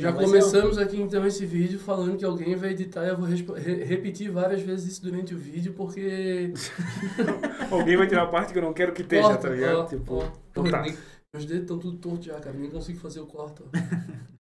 [0.00, 3.26] Já ser começamos aqui então esse vídeo falando que alguém vai editar e eu vou
[3.26, 6.52] re- repetir várias vezes isso durante o vídeo porque.
[7.70, 9.88] Alguém vai tirar a parte que eu não quero que esteja, Corta, tá ligado?
[9.88, 10.28] tipo, ó.
[10.50, 10.82] então tá.
[10.82, 10.96] nem-
[11.34, 12.54] Meus dedos estão tudo tortos já, cara.
[12.56, 13.62] Nem consigo fazer o corte.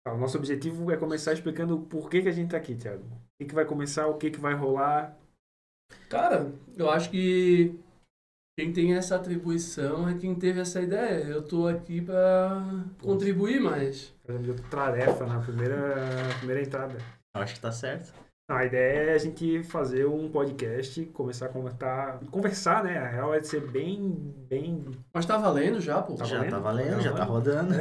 [0.05, 3.03] Tá, O nosso objetivo é começar explicando por que, que a gente tá aqui, Thiago.
[3.03, 5.17] O que, que vai começar, o que, que vai rolar.
[6.09, 7.73] Cara, eu acho que
[8.59, 11.23] quem tem essa atribuição é quem teve essa ideia.
[11.23, 14.13] Eu tô aqui pra contribuir mais.
[14.25, 15.95] Fazendo tarefa na primeira,
[16.39, 16.97] primeira entrada.
[17.35, 18.11] Eu acho que tá certo.
[18.47, 22.97] Não, a ideia é a gente fazer um podcast, começar a conversar, conversar, né?
[22.97, 24.85] A real é de ser bem, bem...
[25.11, 26.13] Mas tá valendo já, pô.
[26.13, 26.51] Tá já valendo?
[26.51, 27.73] tá valendo, Tá já tá rodando.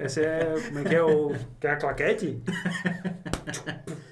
[0.00, 1.34] Essa é, como é que é o...
[1.60, 2.42] Quer a claquete?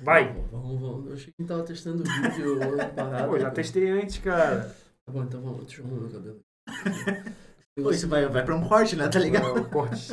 [0.02, 0.34] Vai!
[0.52, 1.06] Vamos, vamos.
[1.06, 2.58] Eu achei que tava testando o vídeo
[2.94, 3.28] parado.
[3.28, 4.74] Pô, já testei antes, cara.
[5.06, 5.64] Tá bom, então vamos.
[5.64, 6.40] Deixa eu arrumar meu cabelo.
[7.82, 9.06] Pô, isso vai, vai pra um corte, né?
[9.08, 9.46] Tá ligado?
[9.46, 10.12] É, o corte.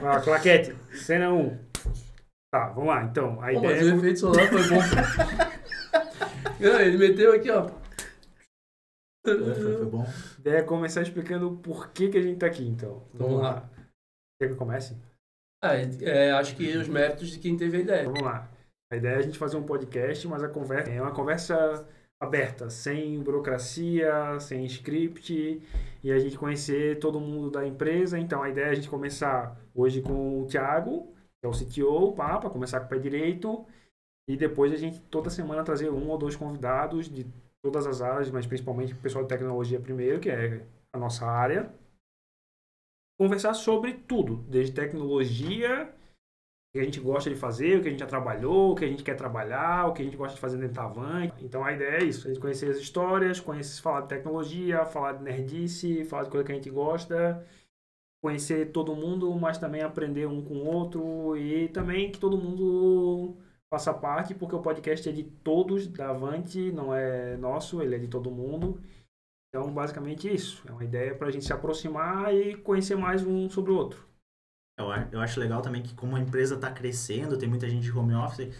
[0.00, 1.58] Ah, claquete, cena 1.
[2.52, 3.40] Tá, vamos lá, então.
[3.42, 4.78] A Pô, mas ideia o efeito solar foi bom.
[6.60, 7.68] Não, ele meteu aqui, ó.
[9.26, 10.02] Foi, foi, foi bom.
[10.02, 13.02] A ideia é começar explicando por que, que a gente tá aqui, então.
[13.14, 13.68] Vamos lá.
[14.40, 14.96] Quer que eu comece?
[15.64, 18.04] Ah, é, acho que os méritos de quem teve a ideia.
[18.04, 18.48] Vamos lá.
[18.92, 21.88] A ideia é a gente fazer um podcast, mas a conversa é uma conversa
[22.22, 25.60] aberta, sem burocracia, sem script,
[26.04, 28.16] e a gente conhecer todo mundo da empresa.
[28.16, 32.12] Então a ideia é a gente começar hoje com o Thiago, que é o CTO,
[32.12, 33.66] para começar com o pé direito,
[34.30, 37.26] e depois a gente toda semana trazer um ou dois convidados de
[37.60, 40.64] todas as áreas, mas principalmente o pessoal de tecnologia primeiro, que é
[40.94, 41.74] a nossa área.
[43.20, 45.92] Conversar sobre tudo, desde tecnologia,
[46.72, 48.88] que a gente gosta de fazer, o que a gente já trabalhou, o que a
[48.88, 51.30] gente quer trabalhar, o que a gente gosta de fazer dentro da Avant.
[51.40, 55.12] Então a ideia é isso, a gente conhecer as histórias, conhecer, falar de tecnologia, falar
[55.12, 57.46] de nerdice, falar de coisa que a gente gosta,
[58.22, 63.36] conhecer todo mundo, mas também aprender um com o outro e também que todo mundo
[63.70, 67.98] faça parte, porque o podcast é de todos da Avante, não é nosso, ele é
[67.98, 68.80] de todo mundo.
[69.48, 70.62] Então, basicamente isso.
[70.66, 74.11] É uma ideia para a gente se aproximar e conhecer mais um sobre o outro.
[74.78, 77.92] Eu, eu acho legal também que como a empresa tá crescendo, tem muita gente de
[77.92, 78.54] home office,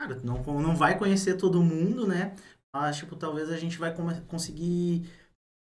[0.00, 2.34] cara, não, não vai conhecer todo mundo, né?
[2.74, 3.94] Mas, tipo, talvez a gente vai
[4.26, 5.08] conseguir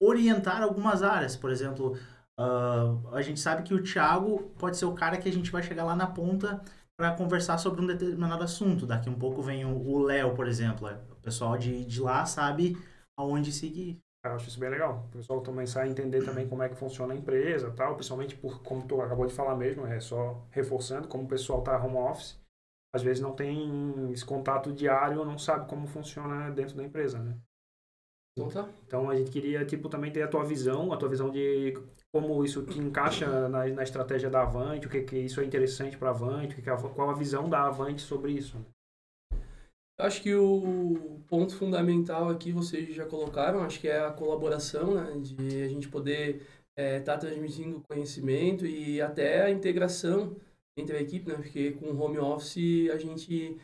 [0.02, 1.36] orientar algumas áreas.
[1.36, 1.98] Por exemplo,
[2.38, 5.62] ah, a gente sabe que o Thiago pode ser o cara que a gente vai
[5.62, 6.64] chegar lá na ponta
[6.98, 8.86] para conversar sobre um determinado assunto.
[8.86, 10.88] Daqui um pouco vem o o Léo, por exemplo.
[11.12, 12.78] O pessoal de, de lá sabe
[13.18, 14.00] aonde seguir.
[14.24, 15.06] Eu acho isso bem legal.
[15.08, 18.62] O pessoal começar a entender também como é que funciona a empresa tal, principalmente por,
[18.62, 22.40] como tu acabou de falar mesmo, é só reforçando, como o pessoal tá home office,
[22.94, 27.38] às vezes não tem esse contato diário, não sabe como funciona dentro da empresa, né?
[28.38, 28.70] Então tá.
[28.88, 31.74] Então a gente queria, tipo, também ter a tua visão, a tua visão de
[32.14, 35.98] como isso te encaixa na, na estratégia da Avante, o que que isso é interessante
[35.98, 38.58] para a Avante, que que a- qual a visão da Avante sobre isso.
[38.58, 38.66] né?
[40.02, 45.14] Acho que o ponto fundamental aqui vocês já colocaram, acho que é a colaboração, né?
[45.22, 46.42] De a gente poder
[46.76, 50.36] estar transmitindo conhecimento e até a integração
[50.76, 51.36] entre a equipe, né?
[51.36, 53.58] Porque com o home office a gente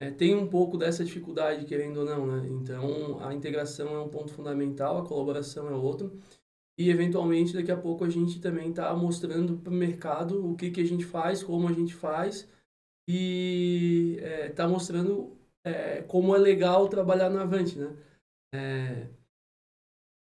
[0.00, 2.48] eh, tem um pouco dessa dificuldade, querendo ou não, né?
[2.50, 6.18] Então a integração é um ponto fundamental, a colaboração é outro.
[6.76, 10.72] E eventualmente daqui a pouco a gente também está mostrando para o mercado o que,
[10.72, 12.48] que a gente faz, como a gente faz
[13.08, 14.18] e
[14.48, 17.96] está mostrando é, como é legal trabalhar na Avante, né?
[18.54, 19.08] É,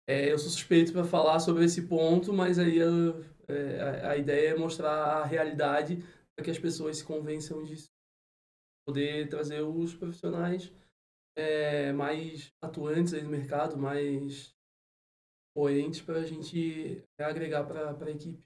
[0.07, 4.17] é, eu sou suspeito para falar sobre esse ponto, mas aí eu- é, a, a
[4.17, 6.03] ideia é mostrar a realidade
[6.35, 7.89] para que as pessoas se convençam disso.
[8.87, 10.73] Poder trazer os profissionais
[11.37, 14.55] é, mais atuantes aí no mercado, mais
[15.55, 18.43] coerentes para a gente agregar para a equipe.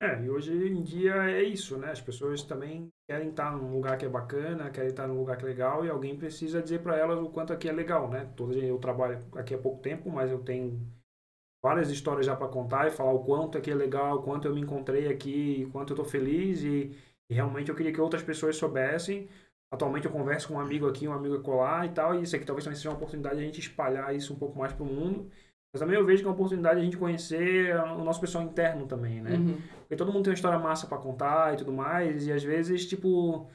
[0.00, 1.90] É, e hoje em dia é isso, né?
[1.90, 5.44] As pessoas também querem estar num lugar que é bacana, querem estar num lugar que
[5.44, 8.32] é legal e alguém precisa dizer para elas o quanto aqui é legal, né?
[8.36, 10.80] Todo dia eu trabalho aqui há pouco tempo, mas eu tenho
[11.62, 14.54] várias histórias já para contar e falar o quanto aqui é legal, o quanto eu
[14.54, 16.96] me encontrei aqui, o quanto eu tô feliz e,
[17.28, 19.28] e realmente eu queria que outras pessoas soubessem.
[19.72, 22.46] Atualmente eu converso com um amigo aqui, um amigo colar e tal, e isso aqui
[22.46, 25.28] talvez também seja uma oportunidade de a gente espalhar isso um pouco mais pro mundo.
[25.72, 28.42] Mas também eu vejo que é uma oportunidade de a gente conhecer o nosso pessoal
[28.42, 29.36] interno também, né?
[29.36, 29.58] Uhum.
[29.80, 32.86] Porque todo mundo tem uma história massa pra contar e tudo mais, e às vezes,
[32.86, 33.46] tipo,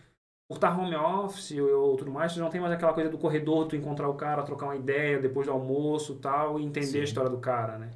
[0.48, 3.68] por estar home office ou, tudo mais, você não tem mais aquela coisa do corredor,
[3.68, 7.02] tu encontrar o cara, trocar uma ideia depois do almoço e tal, e entender Sim.
[7.02, 7.90] a história do cara, né?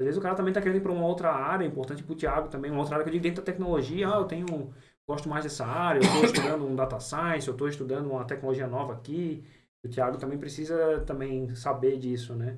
[0.00, 2.48] Às vezes o cara também tá querendo ir pra uma outra área, importante pro Thiago
[2.48, 4.72] também, uma outra área que eu digo dentro da tecnologia, ah, eu tenho,
[5.06, 8.66] gosto mais dessa área, eu tô estudando um data science, eu tô estudando uma tecnologia
[8.66, 9.44] nova aqui,
[9.84, 12.56] o Thiago também precisa também saber disso, né?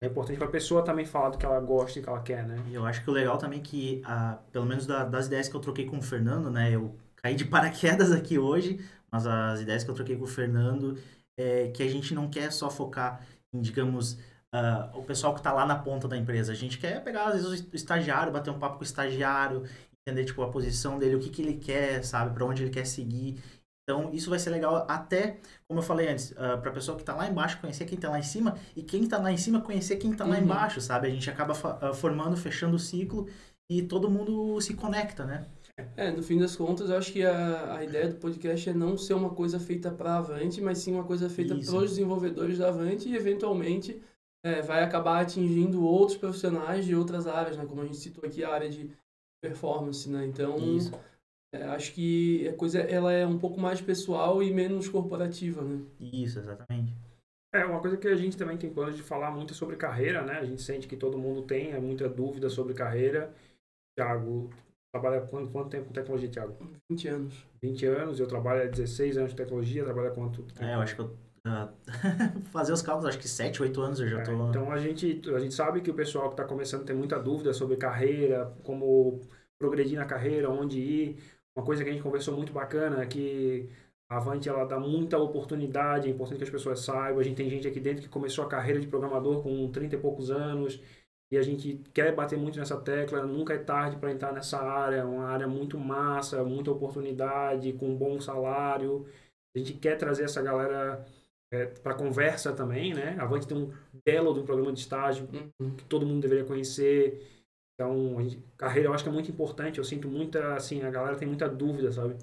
[0.00, 2.46] É importante para a pessoa também falar do que ela gosta e que ela quer,
[2.46, 2.56] né?
[2.70, 5.56] Eu acho que o legal também é que, ah, pelo menos da- das ideias que
[5.56, 6.72] eu troquei com o Fernando, né?
[6.72, 7.44] Eu caí de
[8.00, 8.78] paraquedas aqui hoje,
[9.10, 10.96] mas as ideias que eu troquei com o Fernando
[11.36, 14.18] é que a gente não quer só focar em, digamos,
[14.52, 16.52] ah, o pessoal que está lá na ponta da empresa.
[16.52, 19.64] A gente quer pegar, às vezes, o estagiário, bater um papo com o estagiário,
[20.06, 22.32] entender, tipo, a posição dele, o que, que ele quer, sabe?
[22.34, 23.42] Para onde ele quer seguir.
[23.88, 27.14] Então, isso vai ser legal até, como eu falei antes, para a pessoa que está
[27.14, 29.96] lá embaixo conhecer quem está lá em cima e quem está lá em cima conhecer
[29.96, 30.42] quem está lá Uhum.
[30.42, 31.06] embaixo, sabe?
[31.06, 33.26] A gente acaba ah, formando, fechando o ciclo
[33.70, 35.46] e todo mundo se conecta, né?
[35.96, 38.98] É, no fim das contas, eu acho que a, a ideia do podcast é não
[38.98, 42.58] ser uma coisa feita para a Avante, mas sim uma coisa feita para os desenvolvedores
[42.58, 44.02] da Avante e, eventualmente,
[44.44, 47.64] é, vai acabar atingindo outros profissionais de outras áreas, né?
[47.64, 48.90] Como a gente citou aqui, a área de
[49.40, 50.26] performance, né?
[50.26, 50.92] Então, Isso.
[51.52, 55.84] É, acho que a coisa ela é um pouco mais pessoal e menos corporativa, né?
[56.00, 56.92] Isso, exatamente.
[57.52, 60.22] É, uma coisa que a gente também tem plano de falar muito é sobre carreira,
[60.22, 60.34] né?
[60.38, 63.32] A gente sente que todo mundo tem é muita dúvida sobre carreira.
[63.98, 64.50] Tiago,
[64.92, 66.56] trabalha quanto, quanto tempo com tecnologia, Tiago?
[66.90, 67.46] 20 anos.
[67.62, 70.62] 20 anos, eu trabalho há 16 anos de tecnologia, trabalha quanto tempo?
[70.62, 71.16] É, eu acho que eu.
[71.44, 71.72] ah,
[72.52, 74.48] fazer os cálculos, acho que 7, 8 anos eu já É, tô.
[74.50, 77.52] então a gente, a gente sabe que o pessoal que está começando tem muita dúvida
[77.52, 79.20] sobre carreira, como
[79.58, 81.18] progredir na carreira, onde ir.
[81.58, 83.68] Uma coisa que a gente conversou muito bacana é que
[84.08, 87.18] a Avante ela dá muita oportunidade, é importante que as pessoas saibam.
[87.18, 89.98] A gente tem gente aqui dentro que começou a carreira de programador com 30 e
[89.98, 90.80] poucos anos
[91.32, 93.26] e a gente quer bater muito nessa tecla.
[93.26, 97.92] Nunca é tarde para entrar nessa área, é uma área muito massa, muita oportunidade, com
[97.96, 99.04] bom salário.
[99.52, 101.04] A gente quer trazer essa galera
[101.82, 103.16] para conversa também, né?
[103.18, 103.72] A Avante tem um
[104.06, 105.28] belo de um programa de estágio
[105.60, 105.74] Uhum.
[105.74, 107.20] que todo mundo deveria conhecer.
[107.78, 108.16] Então,
[108.56, 109.78] carreira eu acho que é muito importante.
[109.78, 112.16] Eu sinto muita, assim, a galera tem muita dúvida, sabe?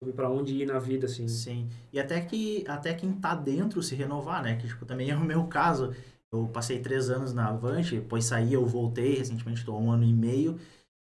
[0.00, 1.26] Sobre para onde ir na vida, assim.
[1.26, 1.68] Sim.
[1.92, 4.56] E até que até quem tá dentro se renovar, né?
[4.56, 5.92] Que tipo, também é o meu caso.
[6.32, 10.12] Eu passei três anos na Avante, depois saí, eu voltei, recentemente estou um ano e
[10.12, 10.58] meio.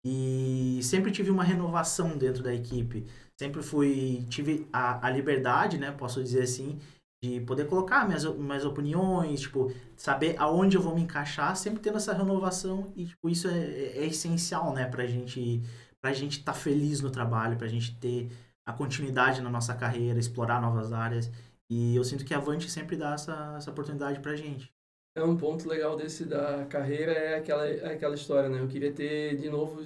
[0.05, 3.05] E sempre tive uma renovação dentro da equipe.
[3.37, 5.91] Sempre fui, tive a, a liberdade, né?
[5.91, 6.79] Posso dizer assim,
[7.23, 11.97] de poder colocar minhas, minhas opiniões, tipo, saber aonde eu vou me encaixar, sempre tendo
[11.97, 12.93] essa renovação.
[12.95, 14.87] E tipo, isso é, é essencial, né?
[14.87, 15.63] Pra gente
[16.01, 18.29] pra gente estar feliz no trabalho, pra gente ter
[18.65, 21.31] a continuidade na nossa carreira, explorar novas áreas.
[21.71, 24.73] E eu sinto que a Avante sempre dá essa, essa oportunidade pra gente.
[25.17, 28.61] É um ponto legal desse da carreira é aquela, é aquela história, né?
[28.61, 29.85] Eu queria ter de novo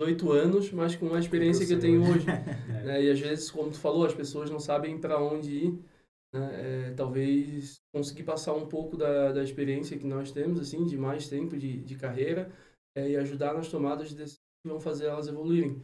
[0.00, 2.26] 18 anos, mas com a experiência que eu tenho hoje.
[2.68, 2.82] É.
[2.84, 3.02] né?
[3.02, 5.84] E às vezes, como tu falou, as pessoas não sabem para onde ir.
[6.34, 6.88] Né?
[6.88, 11.28] É, talvez conseguir passar um pouco da, da experiência que nós temos, assim, de mais
[11.28, 12.50] tempo de, de carreira
[12.96, 15.80] é, e ajudar nas tomadas de decisões que vão fazer elas evoluírem.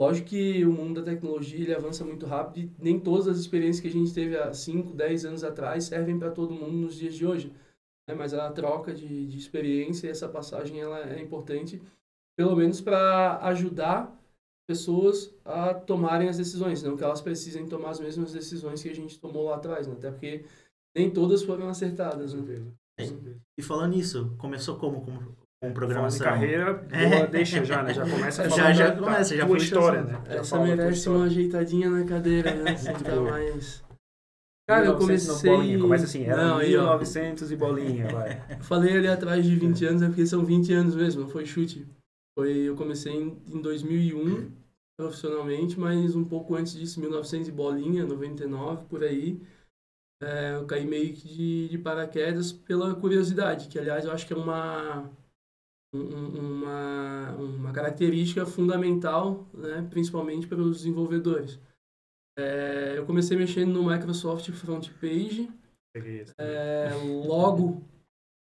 [0.00, 3.80] Lógico que o mundo da tecnologia ele avança muito rápido e nem todas as experiências
[3.80, 7.14] que a gente teve há 5, 10 anos atrás servem para todo mundo nos dias
[7.14, 7.52] de hoje.
[8.08, 8.14] Né?
[8.14, 11.80] Mas a troca de, de experiência e essa passagem ela é importante,
[12.36, 14.20] pelo menos para ajudar
[14.66, 18.94] pessoas a tomarem as decisões, não que elas precisem tomar as mesmas decisões que a
[18.94, 19.94] gente tomou lá atrás, né?
[19.96, 20.44] até porque
[20.96, 22.34] nem todas foram acertadas.
[22.34, 22.62] Né?
[23.00, 23.04] É.
[23.58, 25.00] E falando nisso, começou como?
[25.00, 26.26] Com, com Falando programação?
[26.26, 27.94] carreira, boa, deixa já, né?
[27.94, 30.22] Já começa Já- falando já da, começa, já tua história, essa- né?
[30.26, 31.18] Já Essa merece história.
[31.20, 32.70] uma ajeitadinha na cadeira, né?
[32.74, 33.84] Assim, tá mais...
[34.68, 35.50] Cara, eu 1900 comecei...
[35.50, 35.78] bolinha.
[35.80, 36.82] Começa assim, era Não, aí, ó.
[36.82, 38.42] 1900 e bolinha, vai.
[38.58, 41.44] Eu falei ali atrás de 20 anos, é porque são 20 anos mesmo, não foi
[41.44, 41.86] chute.
[42.38, 44.50] Foi, eu comecei em, em 2001,
[44.98, 49.40] profissionalmente, mas um pouco antes disso, 1900 e bolinha, 99, por aí.
[50.22, 54.32] É, eu caí meio que de, de paraquedas pela curiosidade, que aliás eu acho que
[54.32, 55.10] é uma,
[55.92, 61.58] um- um- uma, uma característica fundamental, né, principalmente para os desenvolvedores.
[62.38, 65.50] É, eu comecei mexendo no Microsoft Front Page,
[66.38, 66.88] é,
[67.26, 67.82] logo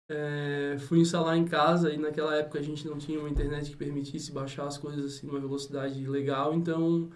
[0.10, 3.76] é, fui instalar em casa e naquela época a gente não tinha uma internet que
[3.76, 7.10] permitisse baixar as coisas assim numa velocidade legal, então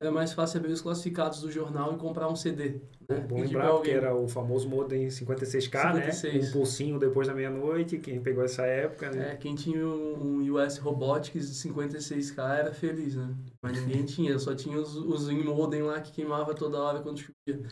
[0.00, 2.80] era mais fácil abrir os classificados do jornal e comprar um CD.
[3.08, 3.18] Né?
[3.20, 3.94] Bom lembrar, porque alguém.
[3.94, 6.34] era o famoso modem 56K, 56.
[6.34, 6.48] né?
[6.48, 9.32] Um pulsinho depois da meia-noite, quem pegou essa época, né?
[9.32, 13.34] É, quem tinha um US Robotics de 56K era feliz, né?
[13.62, 17.66] Mas ninguém tinha, só tinha os, os modem lá que queimava toda hora quando chovia.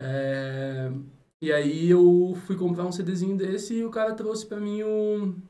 [0.00, 0.92] É,
[1.42, 5.42] e aí eu fui comprar um CDzinho desse e o cara trouxe pra mim um,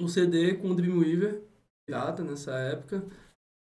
[0.00, 1.42] um CD com o Dreamweaver,
[1.84, 3.04] pirata nessa época.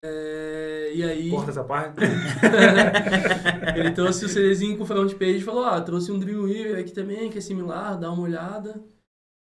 [0.04, 1.30] É, e aí...
[1.30, 2.00] Corta essa parte.
[3.78, 7.30] Ele trouxe o CDzinho com front page e falou, ah, trouxe um Dreamweaver aqui também,
[7.30, 8.82] que é similar, dá uma olhada.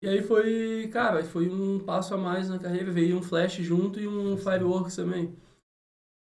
[0.02, 4.00] E aí foi, cara, foi um passo a mais na carreira, veio um Flash junto
[4.00, 5.36] e um Fireworks também.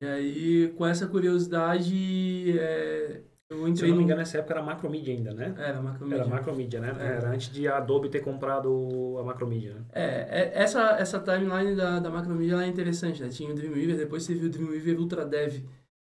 [0.01, 3.21] E aí, com essa curiosidade, é,
[3.55, 4.05] eu Eu Se eu entrei não me no...
[4.05, 5.53] engano, nessa época era Macromedia ainda, né?
[5.57, 6.21] Era Macromedia.
[6.21, 6.95] Era Macromedia, né?
[6.99, 7.17] É.
[7.17, 9.85] Era antes de a Adobe ter comprado a Macromedia, né?
[9.93, 13.29] É, é- essa, essa timeline da, da Macromedia é interessante, né?
[13.29, 15.63] Tinha o Dreamweaver, depois teve o Dreamweaver Ultra Dev,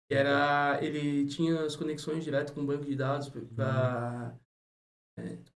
[0.08, 4.34] que era, ele tinha as conexões direto com o banco de dados para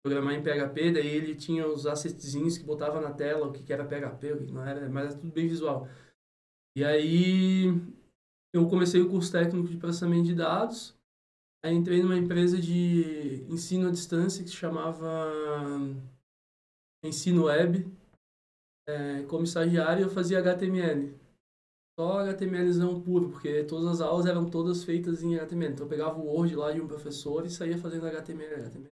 [0.03, 3.73] programar em PHP, daí ele tinha os assetzinhos que botava na tela, o que, que
[3.73, 5.89] era PHP, o que não era, mas era tudo bem visual.
[6.77, 7.67] E aí
[8.53, 10.97] eu comecei o curso técnico de processamento de dados,
[11.65, 15.31] aí entrei numa empresa de ensino à distância que se chamava
[17.05, 17.87] Ensino Web,
[18.89, 21.15] é, como estagiário eu fazia HTML.
[21.99, 25.73] Só HTMLzão puro, porque todas as aulas eram todas feitas em HTML.
[25.75, 28.55] Então eu pegava o Word lá de um professor e saía fazendo HTML.
[28.55, 28.89] HTML.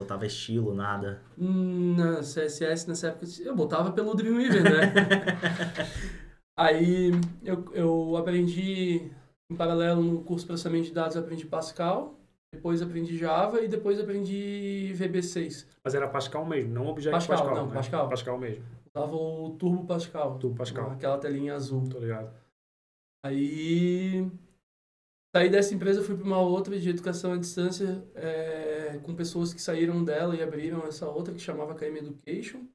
[0.00, 1.22] Botava estilo, nada.
[1.36, 4.92] Hum, Na CSS nessa época eu botava pelo Dreamweaver, né?
[6.56, 7.10] Aí
[7.44, 9.10] eu, eu aprendi,
[9.50, 12.14] em paralelo no curso de processamento de dados, eu aprendi Pascal,
[12.52, 15.66] depois aprendi Java e depois aprendi VB6.
[15.82, 17.56] Mas era Pascal mesmo, não Object Pascal, Pascal.
[17.56, 17.74] não, né?
[17.74, 18.08] Pascal.
[18.08, 18.64] Pascal mesmo,
[18.94, 20.38] Usava o Turbo Pascal.
[20.38, 20.90] Turbo Pascal.
[20.90, 21.88] Aquela telinha azul.
[21.88, 22.34] tô ligado.
[23.24, 24.30] Aí
[25.34, 29.60] saí dessa empresa, fui para uma outra de educação à distância, é, com pessoas que
[29.60, 32.66] saíram dela e abriram essa outra que chamava KM Education.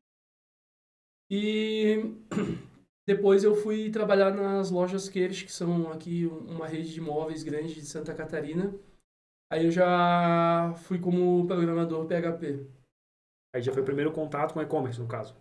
[1.30, 2.13] E
[3.06, 7.74] depois eu fui trabalhar nas lojas Queires, que são aqui uma rede de imóveis grande
[7.74, 8.74] de Santa Catarina.
[9.52, 12.66] Aí eu já fui como programador PHP.
[13.54, 15.36] Aí já foi o primeiro contato com e-commerce, no caso.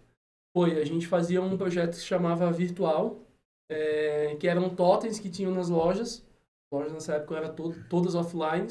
[0.55, 3.21] Foi, a gente fazia um projeto que se chamava Virtual,
[3.71, 6.27] é, que eram totens que tinham nas lojas.
[6.73, 8.67] Lojas nessa época eram to todas offline.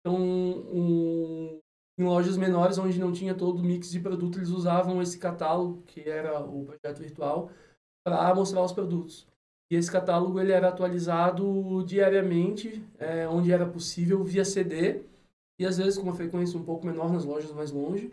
[0.00, 1.58] Então, um,
[1.98, 5.82] em lojas menores, onde não tinha todo o mix de produto, eles usavam esse catálogo,
[5.82, 7.50] que era o projeto virtual,
[8.06, 9.26] para mostrar os produtos.
[9.68, 15.02] E esse catálogo ele era atualizado diariamente, é, onde era possível, via CD,
[15.58, 18.12] e às vezes com uma frequência um pouco menor nas lojas mais longe.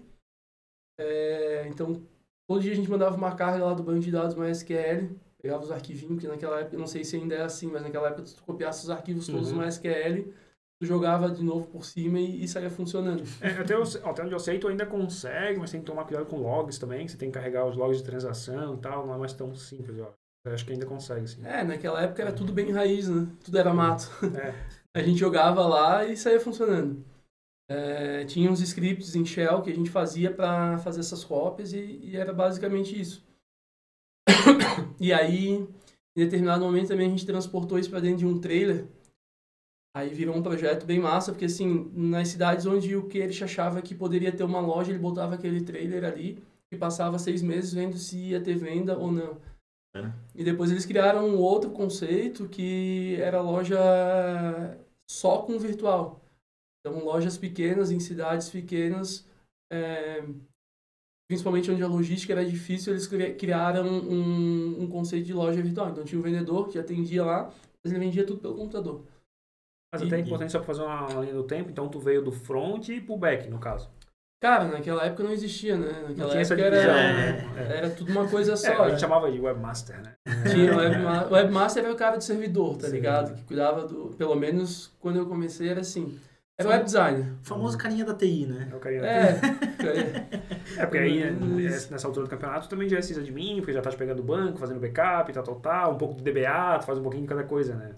[1.00, 2.02] É, então,
[2.48, 5.10] todo dia a gente mandava uma carga lá do banco de dados MySQL,
[5.40, 8.24] pegava os arquivinhos, que naquela época, não sei se ainda é assim, mas naquela época
[8.24, 9.58] tu copiasse os arquivos todos Uhum.
[9.58, 10.34] no MySQL,
[10.84, 13.24] tu jogava de novo por cima e, e saía funcionando.
[13.42, 16.26] É, até, eu, até onde eu sei, tu ainda consegue, mas tem que tomar cuidado
[16.26, 19.16] com logs também, que você tem que carregar os logs de transação e tal, não
[19.16, 20.14] é mais tão simples, acho.
[20.46, 21.46] Eu acho que ainda consegue, sim.
[21.46, 23.26] É, naquela época era tudo bem raiz, né?
[23.46, 24.10] Tudo era mato.
[24.38, 24.54] É.
[24.94, 27.02] A gente jogava lá e saía funcionando.
[27.72, 31.98] É, tinha uns scripts em Shell que a gente fazia para fazer essas cópias e,
[32.04, 33.26] e era basicamente isso.
[35.00, 35.68] E aí, em
[36.16, 38.86] determinado momento também a gente transportou isso para dentro de um trailer.
[39.96, 43.82] Aí virou um projeto bem massa, porque assim, nas cidades onde o que ele achava
[43.82, 47.96] que poderia ter uma loja, ele botava aquele trailer ali e passava seis meses vendo
[47.98, 49.38] se ia ter venda ou não.
[49.96, 50.12] É.
[50.34, 53.78] E depois eles criaram um outro conceito que era loja
[55.08, 56.20] só com virtual.
[56.80, 59.26] Então, lojas pequenas, em cidades pequenas,
[59.72, 60.24] é,
[61.30, 65.92] principalmente onde a logística era difícil, eles cri- criaram um, um conceito de loja virtual.
[65.92, 69.04] Então, tinha um vendedor que atendia lá, mas ele vendia tudo pelo computador.
[69.94, 72.00] Mas E- até é importante só pra fazer uma, uma linha do tempo, então tu
[72.00, 73.90] veio do front e pro back, no caso.
[74.42, 75.90] Cara, naquela época não existia, né?
[76.02, 77.50] Não Naquela tinha essa época divisão, era, né?
[77.56, 77.78] É.
[77.78, 78.68] era tudo uma coisa só.
[78.68, 78.90] É, a né?
[78.90, 80.14] gente chamava de webmaster, né?
[80.52, 82.94] Tinha o webma- o webmaster era o cara do servidor, tá Sim.
[82.96, 83.36] ligado?
[83.36, 84.08] Que cuidava do.
[84.18, 86.20] Pelo menos quando eu comecei era assim.
[86.60, 87.26] Era web designer.
[87.42, 88.68] O famoso carinha da TI, né?
[88.72, 89.30] É o carinha É.
[89.30, 90.44] é.
[90.78, 93.82] É, porque aí, é, nessa altura do campeonato, tu também já é sysadmin, porque já
[93.82, 96.98] tá pegando o banco, fazendo backup, tal, tal, tal, um pouco de DBA, tu faz
[96.98, 97.92] um pouquinho de cada coisa, né?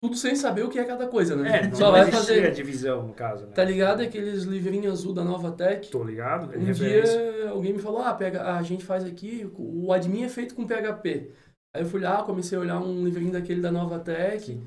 [0.00, 1.66] Tudo sem saber o que é cada coisa, né?
[1.66, 2.52] É, Só vai fazer.
[2.52, 3.52] divisão, no caso, né?
[3.52, 5.90] Tá ligado aqueles livrinhos azul da Nova Tech?
[5.90, 6.56] Tô ligado?
[6.56, 7.18] Um referência.
[7.18, 10.66] dia alguém me falou, ah, pega, a gente faz aqui, o admin é feito com
[10.66, 11.32] PHP.
[11.74, 14.60] Aí eu fui lá, comecei a olhar um livrinho daquele da Nova Tech.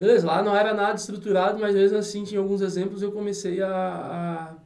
[0.00, 3.70] Beleza, lá não era nada estruturado, mas mesmo assim tinha alguns exemplos eu comecei a,
[3.70, 4.56] a,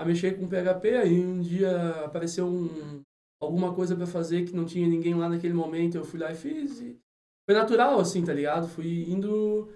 [0.00, 0.96] a mexer com PHP.
[0.96, 3.02] Aí um dia apareceu um,
[3.40, 6.36] alguma coisa para fazer que não tinha ninguém lá naquele momento, eu fui lá e
[6.36, 6.80] fiz.
[6.80, 6.96] E
[7.48, 8.68] foi natural, assim, tá ligado?
[8.68, 9.72] Fui indo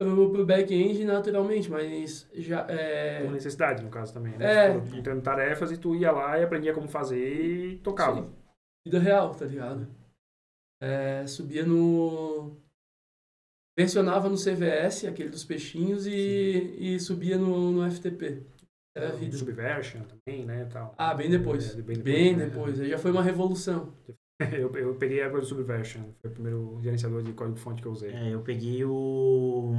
[0.00, 2.66] pro, pro back-end naturalmente, mas já...
[2.68, 4.38] É, Por necessidade, no caso, também, É.
[4.38, 4.80] né?
[4.80, 7.18] Tu foram tendo tarefas e tu ia lá e aprendia como fazer
[7.72, 8.22] e tocava.
[8.22, 8.34] Sim.
[8.86, 9.86] Vida real, tá ligado?
[10.82, 12.56] É, subia no.
[13.78, 18.42] Versionava no CVS, aquele dos peixinhos, e, e subia no, no FTP.
[18.94, 19.36] Era a vida.
[19.36, 20.66] Subversion também, né?
[20.66, 20.94] Tal.
[20.98, 21.78] Ah, bem depois.
[21.78, 22.46] É, bem Bem né?
[22.46, 22.78] depois.
[22.80, 23.94] Aí já foi uma revolução.
[24.52, 27.92] Eu, eu peguei a época do Subversion, foi o primeiro gerenciador de código-fonte que eu
[27.92, 28.10] usei.
[28.12, 29.72] É, eu peguei o.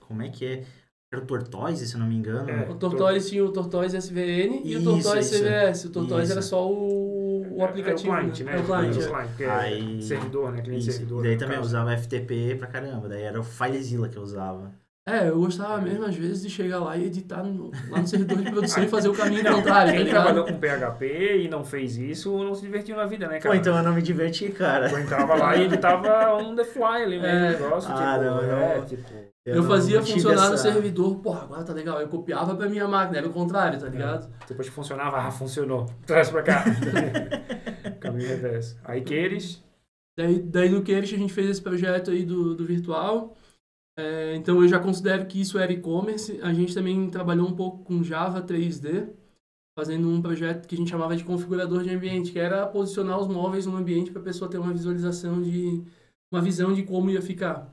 [0.00, 0.64] Como é que é?
[1.12, 2.50] Era o Tortoise, se eu não me engano.
[2.50, 2.68] É.
[2.68, 5.44] O Tortoise tinha o Tortoise SVN e o Isso, Tortoise isso.
[5.44, 5.84] CVS.
[5.84, 6.32] O Tortoise Isso.
[6.32, 8.12] era só o, o aplicativo.
[8.12, 8.56] É o cliente, né?
[8.56, 8.98] É o cliente.
[8.98, 9.06] É é.
[9.06, 10.62] o cliente, que é Aí- servidor, né?
[10.62, 10.90] Cliente Isso.
[10.98, 11.24] servidor.
[11.24, 11.68] E daí também eu caso.
[11.68, 13.08] usava FTP pra caramba.
[13.08, 14.74] Daí era o FileZilla que eu usava.
[15.06, 18.38] É, eu gostava mesmo, às vezes, de chegar lá e editar no, lá no servidor
[18.38, 20.22] de produção e fazer o caminho contrário, tá Quem ligado?
[20.24, 23.56] trabalhou com PHP e não fez isso, não se divertiu na vida, né, Pô, cara?
[23.56, 24.90] então eu não me diverti, cara.
[24.90, 27.48] Eu entrava lá e editava on the fly ali mesmo, É.
[27.50, 28.84] o negócio, Ah, tipo, não, é, não.
[28.86, 29.10] tipo...
[29.44, 32.00] Eu, não- fazia não tive funcionar no essa- servidor, porra, agora tá legal.
[32.00, 34.26] Eu copiava pra minha máquina, era o contrário, tá ligado?
[34.48, 35.84] Depois que funcionava, ah, funcionou.
[36.06, 36.64] Traz pra cá.
[38.00, 38.78] Caminho reverso.
[38.82, 39.62] Aí queres,
[40.16, 43.36] Daí, daí no Queires a gente fez esse projeto aí do, do virtual.
[43.96, 46.40] É, então eu já considero que isso era e-commerce.
[46.42, 49.08] A gente também trabalhou um pouco com Java 3D,
[49.78, 53.28] fazendo um projeto que a gente chamava de configurador de ambiente, que era posicionar os
[53.28, 55.84] móveis no ambiente para a pessoa ter uma visualização de
[56.32, 57.70] uma visão de como ia ficar.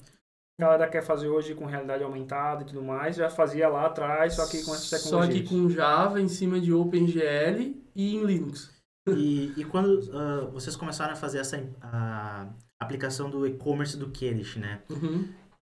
[0.60, 4.36] a galera quer fazer hoje com realidade aumentada e tudo mais, já fazia lá atrás,
[4.36, 5.50] só que com essas Só tecnologias.
[5.50, 8.70] que com Java em cima de OpenGL e em Linux.
[9.10, 12.48] E, e quando ah, vocês começaram a fazer essa a
[12.80, 14.82] aplicação do e-commerce do Kerish, né?
[14.90, 15.28] Uhum.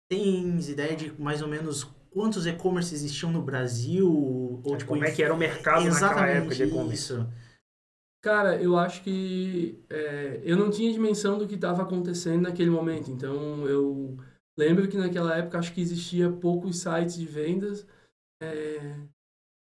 [0.08, 4.10] Tens ideia de mais ou menos quantos e-commerce existiam no Brasil?
[4.10, 7.14] Ou, É, tipo, como é que era o mercado naquela época de e-commerce.
[8.22, 13.10] Cara, eu acho que é, eu não tinha dimensão do que estava acontecendo naquele momento.
[13.10, 14.16] Então, eu
[14.58, 17.86] lembro que naquela época acho que existia poucos sites de vendas.
[18.42, 18.96] É,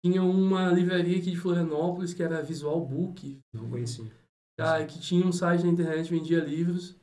[0.04, 4.10] tinha uma livraria aqui de Florianópolis que era Visual Book, Não conheci.
[4.56, 6.96] tá, que tinha um site na internet vendia livros.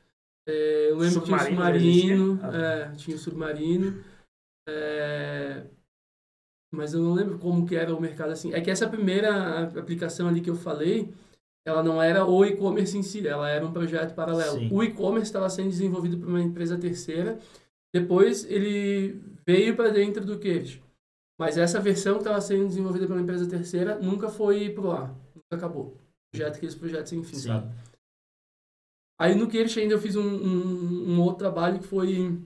[0.50, 2.18] É, eu lembro que tinha o Submarino?
[2.26, 2.58] Submarino, Ah, tá.
[2.58, 4.04] é, tinha o Submarino.
[4.68, 5.64] é,
[6.72, 8.52] mas eu não lembro como que era o mercado assim.
[8.52, 11.12] É que essa primeira aplicação ali que eu falei,
[11.66, 14.58] ela não era o e-commerce em si, ela era um projeto paralelo.
[14.58, 14.68] Sim.
[14.72, 17.38] O e-commerce estava sendo desenvolvido por uma empresa terceira.
[17.92, 20.80] Depois ele veio para dentro do Queijo.
[21.38, 25.08] Mas essa versão que estava sendo desenvolvida pela empresa terceira nunca foi pro ar.
[25.34, 25.96] Nunca acabou.
[26.32, 27.48] Projeto, aqueles projetos sem fim, Sim.
[27.48, 27.72] sabe?
[29.20, 32.38] Aí no Queijo ainda eu fiz um, um, um outro trabalho que foi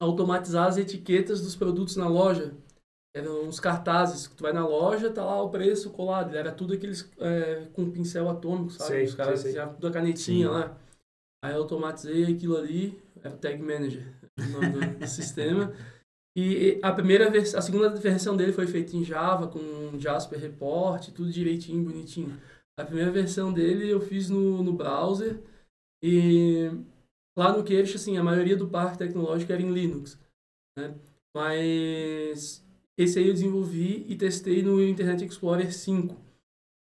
[0.00, 2.54] automatizar as etiquetas dos produtos na loja.
[3.14, 6.34] Eram uns cartazes que tu vai na loja, tá lá o preço colado.
[6.34, 8.88] Era tudo aqueles é, com pincel atômico, sabe?
[8.90, 9.66] Sei, Os caras sei, sei.
[9.66, 10.52] tudo a canetinha Sim.
[10.52, 10.76] lá.
[11.44, 14.06] Aí eu automatizei aquilo ali, era o Tag Manager,
[14.38, 15.72] o nome do, do sistema.
[16.34, 19.60] E a primeira vers- a segunda versão dele foi feita em Java, com
[20.00, 22.40] Jasper Report, tudo direitinho, bonitinho.
[22.78, 25.38] A primeira versão dele eu fiz no, no browser
[26.02, 26.70] e
[27.36, 30.18] lá no Queixo, assim, a maioria do parque tecnológico era em Linux,
[30.76, 30.94] né?
[31.34, 36.16] Mas esse aí eu desenvolvi e testei no Internet Explorer 5.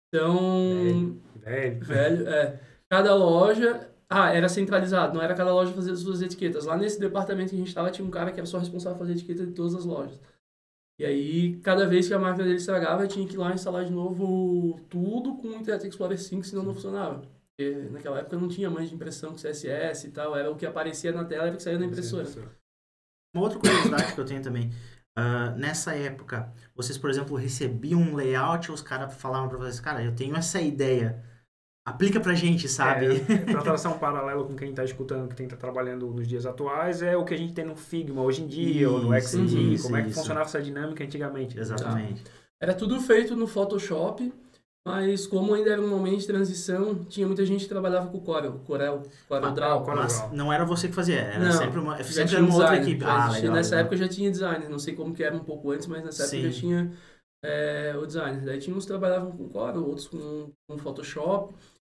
[0.07, 1.79] Então, Velho.
[1.83, 2.59] velho, é.
[2.89, 3.91] Cada loja.
[4.09, 6.65] Ah, era centralizado, não era cada loja fazer as suas etiquetas.
[6.65, 9.05] Lá nesse departamento que a gente estava, tinha um cara que era só responsável por
[9.05, 10.17] fazer etiqueta de todas as lojas.
[10.97, 13.83] E aí, cada vez que a máquina dele estragava, eu tinha que ir lá instalar
[13.83, 17.21] de novo tudo com o Internet Explorer 5, senão não funcionava.
[17.57, 20.65] Porque naquela época não tinha mãe de impressão com CSS e tal, era o que
[20.65, 22.27] aparecia na tela, era o que saía na impressora.
[23.35, 24.71] Uma outra curiosidade que eu tenho também.
[25.15, 30.03] ah, nessa época, vocês, por exemplo, recebiam um layout, os caras falavam pra vocês, cara,
[30.03, 31.23] eu tenho essa ideia.
[31.83, 33.05] Aplica pra gente, sabe?
[33.05, 36.45] É, pra traçar um paralelo com quem está escutando, que quem está trabalhando nos dias
[36.45, 39.37] atuais, é o que a gente tem no Figma hoje em dia, ou no Isso,
[39.39, 40.19] XD, isso, como é que isso.
[40.19, 41.57] funcionava essa dinâmica antigamente.
[41.57, 42.23] Exatamente.
[42.61, 44.33] Era tudo feito no Photoshop,
[44.87, 48.21] mas como ainda era um momento de transição, tinha muita gente que trabalhava com o
[48.21, 49.83] Corel, Corel, Corel Ah, Draw.
[49.83, 50.03] Corel.
[50.03, 53.03] Mas não era você que fazia, era Não, sempre uma, sempre era uma outra equipe.
[53.03, 53.55] Ah, existia- legal.
[53.55, 53.81] nessa legal.
[53.81, 56.37] época já tinha designer, não sei como que era um pouco antes, mas nessa época
[56.37, 56.51] Sim.
[56.51, 56.91] já tinha
[57.43, 58.41] é, o designer.
[58.45, 61.53] Daí tinha uns que trabalhavam com Corel, outros com, com Photoshop,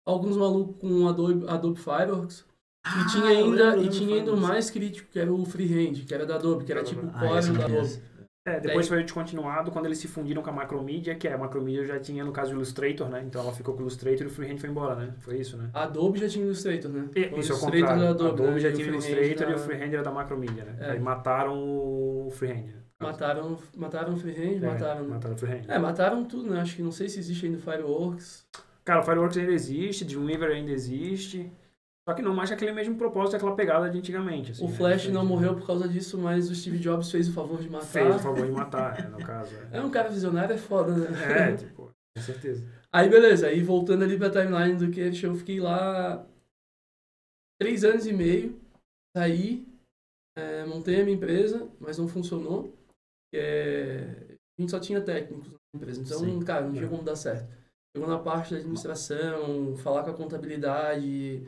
[0.06, 2.46] alguns malucos com Adobe, Adobe Fireworks.
[2.86, 6.14] Ah, e tinha ainda, lembro, e tinha ainda mais crítico, que era o Freehand, que
[6.14, 8.02] era da Adobe, que era tipo o Ah, Corel da Adobe.
[8.48, 11.84] É, depois foi descontinuado quando eles se fundiram com a Macromedia, que é, a Macromedia
[11.86, 13.22] já tinha, no caso, o Illustrator, né?
[13.28, 15.14] Então ela ficou com o Illustrator e o Freehand foi embora, né?
[15.20, 15.70] Foi isso, né?
[15.74, 17.10] A Adobe já tinha Illustrator, né?
[17.14, 17.86] E- O Isso é o contrário.
[18.00, 18.60] da A Adobe, Adobe né?
[18.60, 20.78] já o tinha o Illustrator e o Freehand era da Macromedia, né?
[20.80, 20.92] É.
[20.92, 22.70] Aí mataram o Freehand.
[23.00, 25.08] Mataram, mataram o Freehand, É, mataram...
[25.08, 25.62] mataram o Freehand.
[25.68, 26.62] É, mataram tudo, né?
[26.62, 28.46] Acho que não sei se existe ainda o Fireworks.
[28.84, 31.52] Cara, o Fireworks ainda existe, Dreamweaver ainda existe.
[32.08, 34.52] Só que não mais aquele mesmo propósito, aquela pegada de antigamente.
[34.54, 34.74] assim, O né?
[34.78, 37.86] Flash não morreu por causa disso, mas o Steve Jobs fez o favor de matar.
[37.86, 39.54] Fez o favor de matar, é, no caso.
[39.74, 41.10] É um cara visionário, é foda, né?
[41.50, 42.66] É, é tipo, com certeza.
[42.94, 46.26] Aí beleza, aí voltando ali pra timeline do que eu fiquei lá
[47.60, 48.58] três anos e meio,
[49.16, 49.68] saí,
[50.38, 52.74] é, montei a minha empresa, mas não funcionou.
[53.36, 56.40] É, a gente só tinha técnicos na empresa, então, Sim.
[56.40, 56.90] cara, não tinha É.
[56.90, 57.54] como dar certo.
[57.94, 61.46] Chegou na parte da administração, falar com a contabilidade,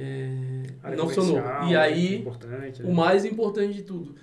[0.00, 0.62] é,
[0.96, 1.38] não funcionou.
[1.68, 2.88] E aí, Importante, né?
[2.90, 4.14] o mais importante de tudo,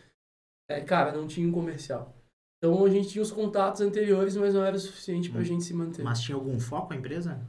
[0.69, 2.15] é, cara, não tinha um comercial.
[2.57, 5.45] Então a gente tinha os contatos anteriores, mas não era o suficiente pra Hum.
[5.45, 6.03] gente se manter.
[6.03, 7.39] Mas tinha algum foco a empresa?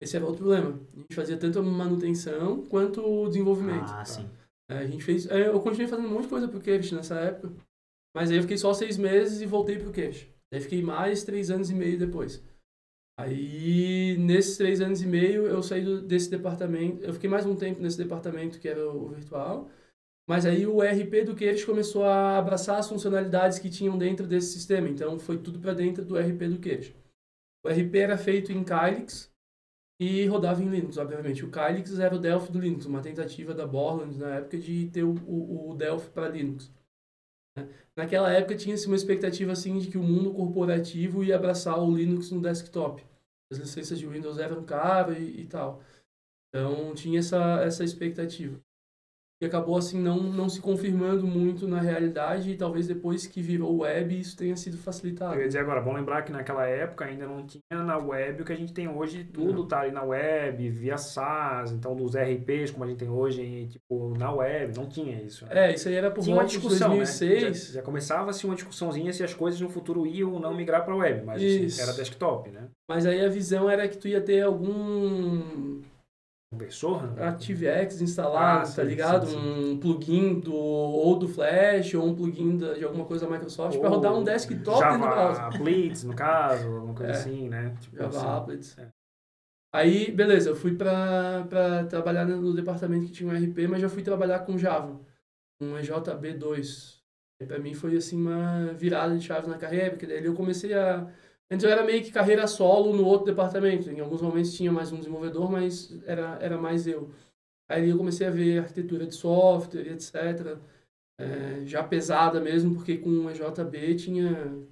[0.00, 0.80] Esse era outro problema.
[0.94, 3.88] A gente fazia tanto a manutenção quanto o desenvolvimento.
[3.92, 4.28] Ah, sim.
[4.68, 5.30] É, A gente fez.
[5.30, 7.52] é, Eu continuei fazendo um monte de coisa pro Kevin nessa época.
[8.14, 10.28] Mas aí eu fiquei só seis meses e voltei pro Cache.
[10.52, 12.42] Aí fiquei mais três anos e meio depois.
[13.18, 17.04] Aí, nesses três anos e meio, eu saí do, desse departamento.
[17.04, 19.70] Eu fiquei mais um tempo nesse departamento que era o virtual.
[20.28, 24.52] Mas aí o RP do Queiroz começou a abraçar as funcionalidades que tinham dentro desse
[24.52, 24.88] sistema.
[24.88, 26.94] Então, foi tudo para dentro do RP do Queiroz.
[27.64, 29.32] O RP era feito em Kylix
[30.00, 31.44] e rodava em Linux, obviamente.
[31.44, 35.04] O Kylix era o Delphi do Linux, uma tentativa da Borland na época de ter
[35.04, 36.72] o, o, o Delphi para Linux.
[37.96, 42.30] Naquela época tinha-se uma expectativa assim de que o mundo corporativo ia abraçar o Linux
[42.30, 43.04] no desktop.
[43.50, 45.82] As licenças de Windows eram caras e, e tal.
[46.48, 48.62] Então tinha essa, essa expectativa
[49.42, 53.80] que acabou assim não, não se confirmando muito na realidade e talvez depois que virou
[53.80, 55.34] web isso tenha sido facilitado.
[55.34, 58.44] Eu ia dizer agora, bom lembrar que naquela época ainda não tinha na web o
[58.44, 59.66] que a gente tem hoje, tudo não.
[59.66, 64.16] tá ali na web, via SaaS, então dos RPs como a gente tem hoje, tipo,
[64.16, 65.44] na web, não tinha isso.
[65.46, 65.70] Né?
[65.70, 67.42] É, isso aí era por tinha uma discussão, 2006.
[67.42, 67.52] Né?
[67.52, 70.94] Já, já começava-se uma discussãozinha se as coisas no futuro iam ou não migrar para
[70.94, 72.68] web, mas assim, era desktop, né?
[72.88, 75.80] Mas aí a visão era que tu ia ter algum
[76.52, 77.10] conversor?
[77.14, 77.26] Né?
[77.26, 79.26] ActiveX instalado, ah, tá ligado?
[79.26, 79.72] Sim, sim.
[79.72, 83.78] Um plugin do, ou do Flash ou um plugin da, de alguma coisa da Microsoft
[83.78, 85.62] para rodar um desktop Java dentro do browser.
[85.62, 87.74] Blitz, no caso, alguma coisa é, assim, né?
[87.80, 88.46] Tipo Java assim.
[88.46, 88.78] Blitz.
[88.78, 88.88] É.
[89.74, 94.02] Aí, beleza, eu fui para trabalhar no departamento que tinha um RP, mas já fui
[94.02, 95.00] trabalhar com Java,
[95.58, 97.00] um EJB2.
[97.46, 101.08] Para mim foi assim uma virada de chave na carreira, porque daí eu comecei a
[101.52, 103.90] então era meio que carreira solo no outro departamento.
[103.90, 107.10] Em alguns momentos tinha mais um desenvolvedor, mas era, era mais eu.
[107.68, 110.58] Aí eu comecei a ver arquitetura de software, etc.
[111.20, 114.66] É, já pesada mesmo, porque com o EJB tinha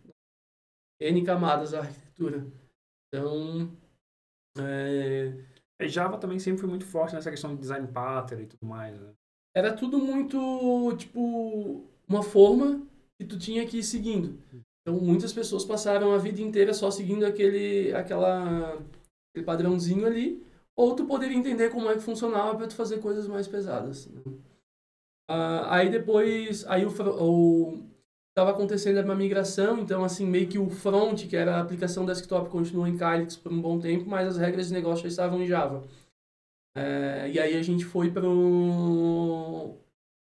[0.98, 2.46] N camadas a arquitetura.
[3.08, 3.70] Então.
[4.58, 5.32] É...
[5.86, 8.98] Java também sempre foi muito forte nessa questão de design pattern e tudo mais.
[8.98, 9.12] Né?
[9.54, 12.86] Era tudo muito, tipo, uma forma
[13.18, 14.38] que tu tinha que ir seguindo.
[14.82, 18.78] Então, muitas pessoas passaram a vida inteira só seguindo aquele, aquela,
[19.30, 20.42] aquele padrãozinho ali,
[20.74, 24.06] ou tu poderia entender como é que funcionava para tu fazer coisas mais pesadas.
[24.06, 24.22] Né?
[25.30, 26.90] Uh, aí depois, aí o,
[27.22, 27.90] o
[28.30, 32.48] estava acontecendo uma migração, então assim meio que o front, que era a aplicação desktop,
[32.48, 35.46] continuou em Calyx por um bom tempo, mas as regras de negócio já estavam em
[35.46, 35.84] Java.
[36.76, 38.22] Uh, e aí a gente foi para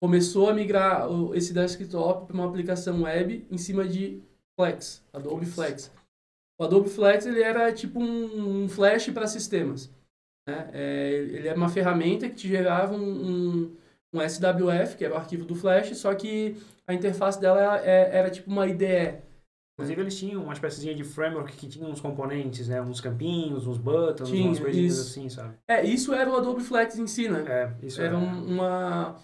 [0.00, 4.22] começou a migrar esse desktop para uma aplicação web em cima de
[4.56, 5.92] Flex, Adobe Flex.
[6.58, 9.90] O Adobe Flex ele era tipo um, um flash para sistemas.
[10.48, 10.70] Né?
[10.72, 13.76] É, ele é uma ferramenta que te gerava um, um,
[14.14, 18.18] um, SWF, que era o arquivo do Flash, só que a interface dela era, é,
[18.18, 19.18] era tipo uma IDE.
[19.74, 22.80] Inclusive eles tinham uma espécie de framework que tinha uns componentes, né?
[22.80, 25.54] Uns campinhos, uns buttons, tinha, umas coisinhas assim, sabe?
[25.68, 27.44] É, isso era o Adobe Flex em si, né?
[27.46, 28.16] É, isso era.
[28.16, 29.20] Era um, uma...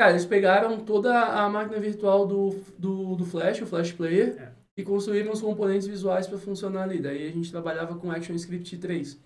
[0.00, 4.52] Cara, eles pegaram toda a máquina virtual do, do, do Flash, o Flash Player, é.
[4.78, 7.02] e construíram os componentes visuais para funcionar ali.
[7.02, 9.20] Daí a gente trabalhava com ActionScript 3,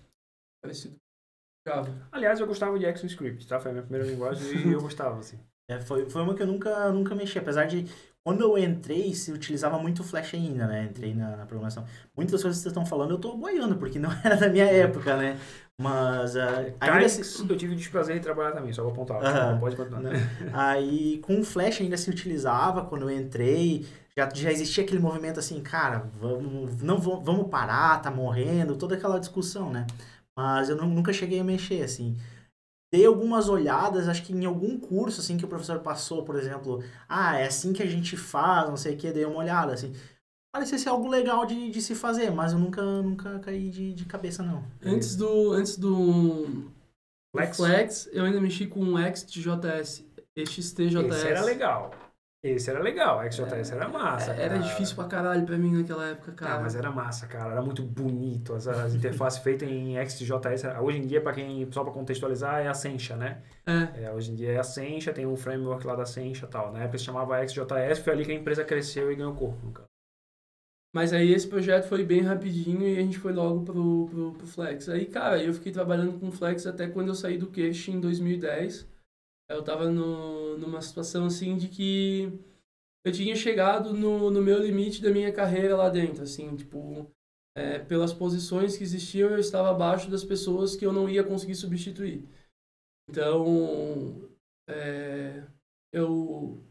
[0.61, 2.09] parecido com Java.
[2.11, 3.57] Aliás, eu gostava de ActionScript, tá?
[3.57, 5.39] Foi a minha primeira linguagem e eu gostava, assim.
[5.67, 7.87] É, foi, foi uma que eu nunca, nunca mexi, apesar de
[8.23, 10.83] quando eu entrei, se utilizava muito Flash ainda, né?
[10.83, 11.87] Entrei na, na programação.
[12.15, 15.17] Muitas coisas que vocês estão falando eu tô boiando, porque não era da minha época,
[15.17, 15.39] né?
[15.79, 16.35] Mas.
[16.35, 17.41] Uh, ainda se...
[17.49, 19.17] eu tive o desprazer de trabalhar também, só vou apontar.
[19.17, 19.59] Uh -huh.
[19.59, 20.01] Pode continuar.
[20.01, 20.11] Né?
[20.53, 23.85] Aí, com o Flash ainda se utilizava quando eu entrei.
[24.17, 29.19] Já, já existia aquele movimento assim, cara, vamos, não vamos parar, tá morrendo, toda aquela
[29.19, 29.85] discussão, né?
[30.37, 32.15] Mas eu não, nunca cheguei a mexer, assim
[32.93, 36.81] dei algumas olhadas, acho que em algum curso assim que o professor passou, por exemplo,
[37.09, 39.93] ah, é assim que a gente faz, não sei o que, dei uma olhada, assim
[40.55, 44.05] parecia ser algo legal de, de se fazer, mas eu nunca, nunca caí de, de
[44.05, 44.63] cabeça, não.
[44.81, 46.71] Antes do, antes do
[47.35, 50.05] Flex, Flex eu ainda mexi com o XJS,
[50.37, 51.05] XTJS.
[51.09, 51.91] Esse era legal.
[52.41, 54.31] Esse era legal, XJS é, era massa.
[54.31, 54.59] Era cara.
[54.59, 56.53] difícil pra caralho pra mim naquela época, cara.
[56.53, 57.51] Ah, mas era massa, cara.
[57.51, 58.53] Era muito bonito.
[58.53, 60.63] As, as interfaces feitas em XJS.
[60.79, 63.41] Hoje em dia, pra quem, só pra contextualizar, é a Sencha, né?
[63.65, 64.03] É.
[64.05, 64.11] é.
[64.11, 66.71] Hoje em dia é a Sencha, tem um framework lá da Sencha e tal.
[66.71, 69.87] Na época se chamava XJS, foi ali que a empresa cresceu e ganhou corpo, cara.
[70.95, 74.47] Mas aí esse projeto foi bem rapidinho e a gente foi logo pro, pro, pro
[74.47, 74.87] Flex.
[74.87, 78.87] Aí, cara, eu fiquei trabalhando com Flex até quando eu saí do Cache em 2010.
[79.49, 82.31] Eu tava no, numa situação assim de que
[83.05, 87.11] eu tinha chegado no, no meu limite da minha carreira lá dentro, assim, tipo,
[87.57, 91.55] é, pelas posições que existiam, eu estava abaixo das pessoas que eu não ia conseguir
[91.55, 92.25] substituir.
[93.09, 94.29] Então,
[94.69, 95.43] é,
[95.91, 96.63] eu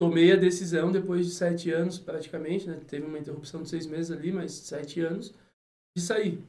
[0.00, 2.80] tomei a decisão depois de sete anos praticamente, né?
[2.88, 5.34] Teve uma interrupção de seis meses ali, mas sete anos
[5.94, 6.42] de sair.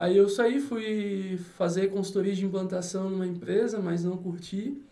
[0.00, 4.82] Aí eu saí, fui fazer consultoria de implantação numa empresa, mas não curti.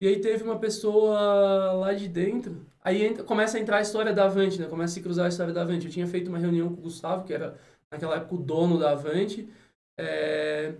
[0.00, 2.66] E aí teve uma pessoa lá de dentro.
[2.82, 4.66] Aí entra, começa a entrar a história da Avante, né?
[4.66, 5.86] Começa a se cruzar a história da Avante.
[5.86, 7.58] Eu tinha feito uma reunião com o Gustavo, que era
[7.90, 9.48] naquela época o dono da Avante.
[9.98, 10.74] É,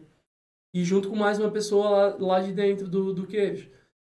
[0.74, 3.70] e junto com mais uma pessoa lá, lá de dentro do, do queijo.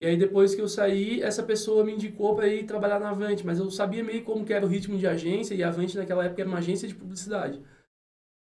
[0.03, 3.45] E aí depois que eu saí, essa pessoa me indicou para ir trabalhar na Avante,
[3.45, 6.25] mas eu sabia meio como que era o ritmo de agência, e a Avante naquela
[6.25, 7.61] época era uma agência de publicidade.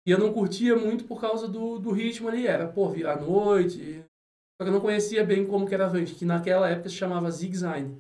[0.04, 4.04] E eu não curtia muito por causa do, do ritmo ali, era, pô, virar noite.
[4.58, 6.96] Só que eu não conhecia bem como que era a Avante, que naquela época se
[6.96, 7.96] chamava Zigzag.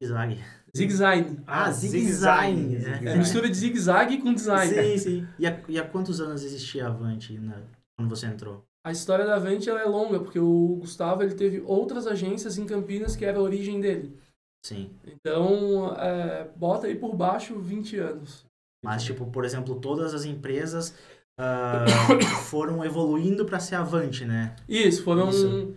[0.00, 0.38] Zig-zag.
[0.76, 1.42] Zigzag.
[1.48, 2.78] Ah, zigue-zague, zigue-zague.
[2.78, 3.08] zigue-zague.
[3.08, 4.72] É mistura de zigue-zague com design.
[4.72, 5.28] Sim, sim.
[5.36, 7.60] E há, e há quantos anos existia a Avante né,
[7.96, 8.64] quando você entrou?
[8.84, 12.64] A história da Avante ela é longa, porque o Gustavo ele teve outras agências em
[12.64, 14.16] Campinas que era a origem dele.
[14.64, 14.90] Sim.
[15.06, 18.46] Então, é, bota aí por baixo 20 anos.
[18.82, 20.94] Mas, tipo, por exemplo, todas as empresas
[21.38, 21.84] ah,
[22.48, 24.56] foram evoluindo para ser Avante, né?
[24.68, 25.28] Isso, foram.
[25.28, 25.74] Isso.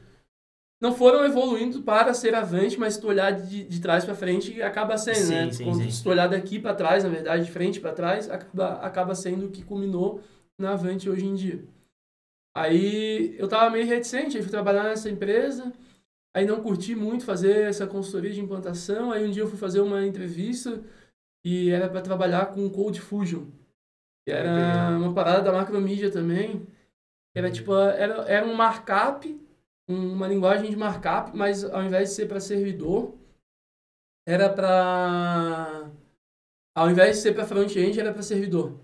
[0.82, 4.62] Não foram evoluindo para ser avante, mas se tu olhar de, de trás para frente,
[4.62, 5.52] acaba sendo, Sim, né?
[5.52, 5.90] sim, Quando- sim.
[5.92, 9.46] Se tu olhar daqui para trás, na verdade, de frente para trás, acaba, acaba sendo
[9.46, 10.20] o que culminou
[10.60, 11.64] na Avante hoje em dia.
[12.56, 15.74] Aí eu tava meio reticente, aí fui trabalhar nessa empresa,
[16.36, 19.82] aí não curti muito fazer essa consultoria de implantação, aí um dia eu fui fazer
[19.82, 20.84] uma entrevista
[21.44, 23.46] e era para trabalhar com Code Fusion.
[24.26, 26.66] Que era uma parada da macromedia também.
[27.36, 29.28] Era tipo, era, era um markup,
[29.90, 33.18] um- uma linguagem de markup, mas ao invés de ser para servidor,
[34.26, 35.92] era para
[36.76, 38.80] ao invés de ser para front-end, era para servidor.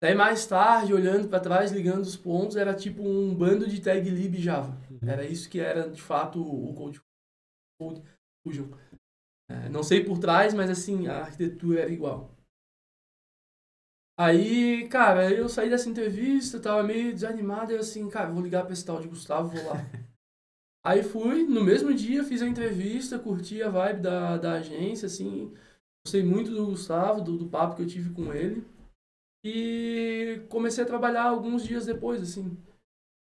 [0.00, 4.08] Daí mais tarde, olhando para trás, ligando os pontos, era tipo um bando de tag
[4.08, 4.76] lib Java.
[5.02, 7.00] Era isso que era de fato o Code,
[8.42, 8.68] Fusion.
[9.48, 12.36] É, não sei por trás, mas assim, a arquitetura era igual.
[14.18, 18.64] Aí, cara, eu saí dessa entrevista, tava meio desanimado, e eu assim, cara, vou ligar
[18.64, 19.74] pra esse tal de Gustavo, vou lá.
[20.84, 25.52] Aí fui, no mesmo dia fiz a entrevista, curti a vibe da, da agência, assim,
[26.04, 28.64] gostei muito do Gustavo, do, do papo que eu tive com ele.
[29.48, 32.58] E comecei a trabalhar alguns dias depois, assim.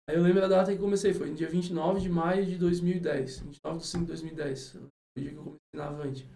[0.10, 3.40] Aí eu lembro a data que comecei, foi no dia 29 de maio de 2010,
[3.40, 6.30] 29 de 5 de 2010, foi o dia que eu comecei na Avante.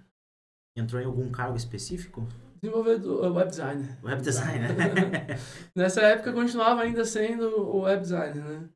[0.78, 2.28] Entrou em algum cargo específico?
[2.62, 3.98] Desenvolvedor, eh, web designer.
[4.04, 4.68] Web design, né?
[5.74, 8.70] Nessa época eu continuava ainda sendo o web designer, né?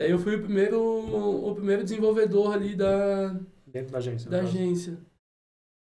[0.00, 3.28] Aí eu fui o primeiro, o primeiro desenvolvedor ali da,
[3.64, 4.28] Dentro da agência.
[4.28, 4.98] da agência.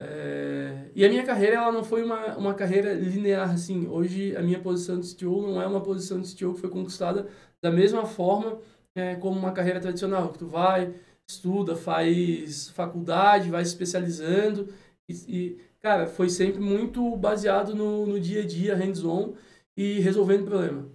[0.03, 3.87] É, e a minha carreira, ela não foi uma, uma carreira linear, assim.
[3.87, 7.27] Hoje, a minha posição de CTO não é uma posição de CTO que foi conquistada
[7.61, 8.59] da mesma forma
[8.95, 10.93] é, como uma carreira tradicional, que tu vai,
[11.27, 14.73] estuda, faz faculdade, vai se especializando.
[15.09, 19.33] E, e, cara, foi sempre muito baseado no, no dia a dia, hands-on,
[19.75, 20.89] e resolvendo problema.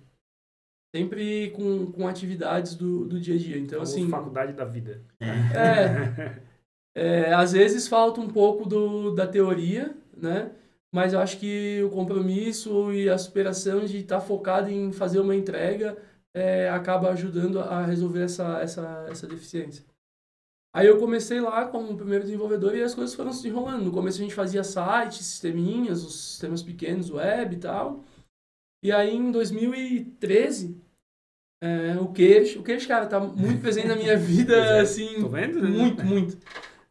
[0.94, 3.58] Sempre com, com atividades do, do dia a dia.
[3.58, 4.08] Então, Famoso assim...
[4.08, 5.02] faculdade da vida.
[5.20, 6.40] É,
[6.98, 10.50] é, às vezes falta um pouco do, da teoria, né?
[10.92, 15.36] Mas eu acho que o compromisso e a superação de estar focado em fazer uma
[15.36, 15.96] entrega
[16.34, 19.84] é, acaba ajudando a resolver essa, essa, essa deficiência.
[20.74, 23.84] Aí eu comecei lá como primeiro desenvolvedor e as coisas foram se enrolando.
[23.84, 28.04] No começo a gente fazia sites, sisteminhas, os sistemas pequenos, web e tal.
[28.82, 30.80] E aí em 2013,
[31.62, 35.60] é, o Queijo, o Queijo, cara, tá muito presente na minha vida, assim, Tô vendo,
[35.60, 35.68] né?
[35.68, 36.38] muito, muito.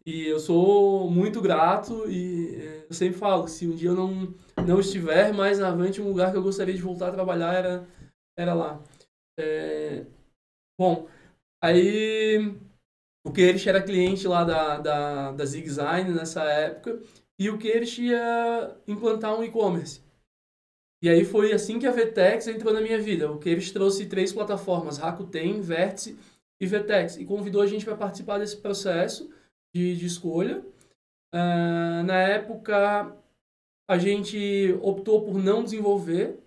[0.08, 4.34] E eu sou muito grato e é, eu sempre falo, se um dia eu não,
[4.66, 7.86] não estiver mais na Avante, um lugar que eu gostaria de voltar a trabalhar era,
[8.38, 8.82] era lá.
[9.38, 10.06] É,
[10.80, 11.10] bom,
[11.62, 12.56] aí
[13.26, 17.02] o Queijo era cliente lá da, da, da ZigZine nessa época
[17.38, 20.02] e o Queijo ia implantar um e-commerce.
[21.04, 23.30] E aí foi assim que a Vtex entrou na minha vida.
[23.30, 26.18] O Queiroz trouxe três plataformas, Rakuten, Vértice
[26.62, 29.36] e Vtex, e convidou a gente para participar desse processo
[29.76, 30.64] de, de escolha.
[31.34, 33.16] Ah, na época,
[33.90, 36.40] a gente optou por não desenvolver.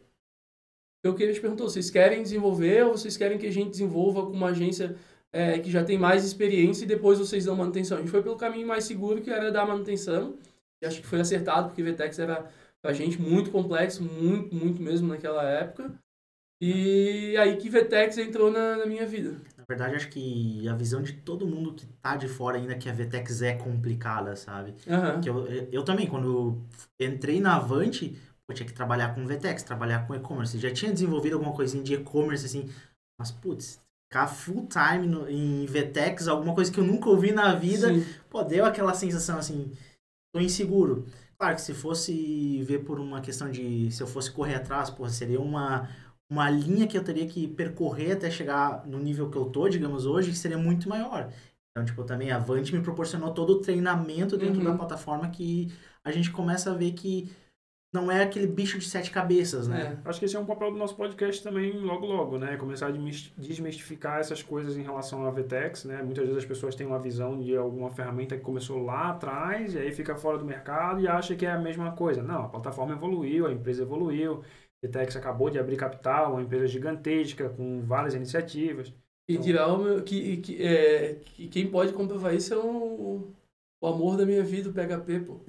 [1.03, 4.33] Eu queria te perguntar, vocês querem desenvolver ou vocês querem que a gente desenvolva com
[4.33, 4.97] uma agência
[5.33, 7.97] eh, que já tem mais experiência e depois vocês dão manutenção?
[7.97, 10.37] A gente foi pelo caminho mais seguro, que era dar manutenção.
[10.83, 12.51] E acho que foi acertado, porque Vtex era
[12.83, 15.93] pra gente muito complexo, muito, muito mesmo naquela época.
[16.61, 19.41] E aí que Vtex entrou na, na minha vida.
[19.71, 22.93] Verdade, acho que a visão de todo mundo que tá de fora ainda que a
[22.93, 24.75] VTEX é complicada, sabe?
[24.89, 25.21] Aham.
[25.21, 26.61] Que eu, eu também, quando
[26.99, 30.59] entrei na Avante, eu tinha que trabalhar com VTEX, trabalhar com e-commerce.
[30.59, 32.69] Já tinha desenvolvido alguma coisinha de e-commerce, assim,
[33.17, 37.55] mas, putz, ficar full time no, em VTEX, alguma coisa que eu nunca ouvi na
[37.55, 38.05] vida, Sim.
[38.29, 39.71] pô, deu aquela sensação, assim,
[40.35, 41.07] tô inseguro.
[41.39, 45.09] Claro que se fosse ver por uma questão de, se eu fosse correr atrás, pô,
[45.09, 45.89] seria uma,
[46.31, 50.07] uma linha que eu teria que percorrer até chegar no nível que eu tô, digamos
[50.07, 51.31] hoje, que seria muito maior.
[51.73, 54.65] Então, tipo, também a Vant me proporcionou todo o treinamento dentro Uhum.
[54.71, 55.69] da plataforma que
[56.05, 57.31] a gente começa a ver que
[57.93, 59.99] não é aquele bicho de sete cabeças, né?
[60.05, 60.09] É.
[60.09, 62.57] Acho que esse é um papel do nosso podcast também logo logo, né?
[62.57, 66.01] Começar a desmis- desmistificar essas coisas em relação à VTEX, né?
[66.01, 69.79] Muitas vezes as pessoas têm uma visão de alguma ferramenta que começou lá atrás e
[69.79, 72.23] aí fica fora do mercado e acha que é a mesma coisa.
[72.23, 74.43] Não, a plataforma evoluiu, a empresa evoluiu,
[74.83, 78.93] a VTEX acabou de abrir capital, uma empresa gigantesca com várias iniciativas.
[79.29, 83.29] E dirá o meu, que, que, é, que quem pode comprovar isso é o,
[83.81, 85.41] o amor da minha vida, o PHP, pô.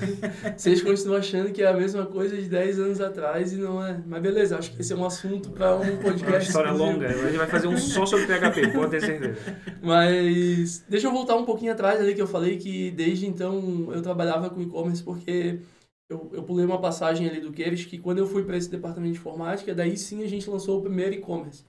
[0.56, 4.02] Vocês continuam achando que é a mesma coisa de 10 anos atrás e não é.
[4.06, 6.46] Mas beleza, acho que esse é um assunto para um É uma podcast.
[6.46, 6.92] história exclusivo.
[6.92, 9.38] longa, a gente vai fazer um só sobre PHP, pode ter certeza.
[9.82, 14.00] Mas deixa eu voltar um pouquinho atrás ali que eu falei que desde então eu
[14.00, 15.58] trabalhava com e-commerce porque
[16.08, 19.12] eu, eu pulei uma passagem ali do Queires que quando eu fui para esse departamento
[19.12, 21.64] de informática, daí sim a gente lançou o primeiro e-commerce,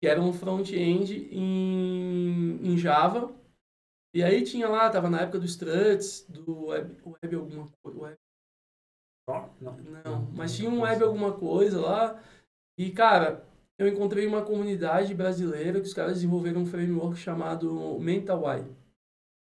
[0.00, 3.34] que era um front-end em, em Java.
[4.14, 8.16] E aí tinha lá, tava na época do Struts, do web, web alguma coisa, web
[9.28, 9.76] Ó, não.
[9.76, 12.22] não, mas tinha um web alguma coisa lá.
[12.78, 13.44] E, cara,
[13.76, 18.64] eu encontrei uma comunidade brasileira que os caras desenvolveram um framework chamado MentalY.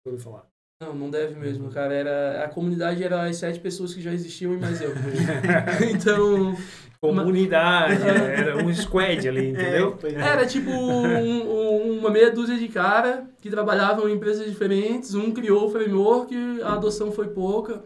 [0.06, 0.53] Vou falar.
[0.80, 1.94] Não, não deve mesmo, cara.
[1.94, 4.90] Era, a comunidade era as sete pessoas que já existiam e mais eu.
[5.90, 6.54] então,
[7.00, 9.92] Comunidade, era um squad ali, entendeu?
[9.92, 10.20] É, pois é.
[10.20, 15.14] era tipo um- um- uma meia dúzia de cara que trabalhavam em empresas diferentes.
[15.14, 17.84] Um criou o framework, a adoção foi pouca.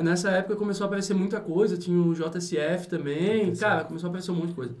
[0.00, 3.60] Nessa época começou a aparecer muita coisa, tinha o JSF também, JSF.
[3.60, 4.76] cara, começou a aparecer um monte de coisa.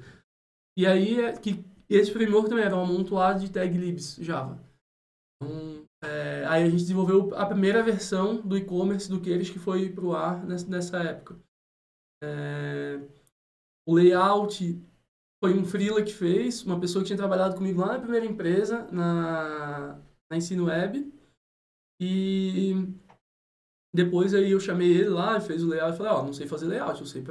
[0.78, 4.58] E aí, é que esse framework também era um amontoado de tag libs Java.
[5.42, 9.90] Então, é, aí a gente desenvolveu a primeira versão do e-commerce do Queires que foi
[9.90, 11.38] pro ar nessa, época.
[12.22, 13.00] É,
[13.86, 14.82] o layout
[15.42, 18.86] foi um freela que fez, uma pessoa que tinha trabalhado comigo lá na primeira empresa,
[18.90, 21.12] na, na Ensino Web.
[22.00, 22.74] E
[23.94, 26.46] depois aí eu chamei ele lá, ele fez o layout e falei, ó, não sei
[26.46, 27.22] fazer layout, eu sei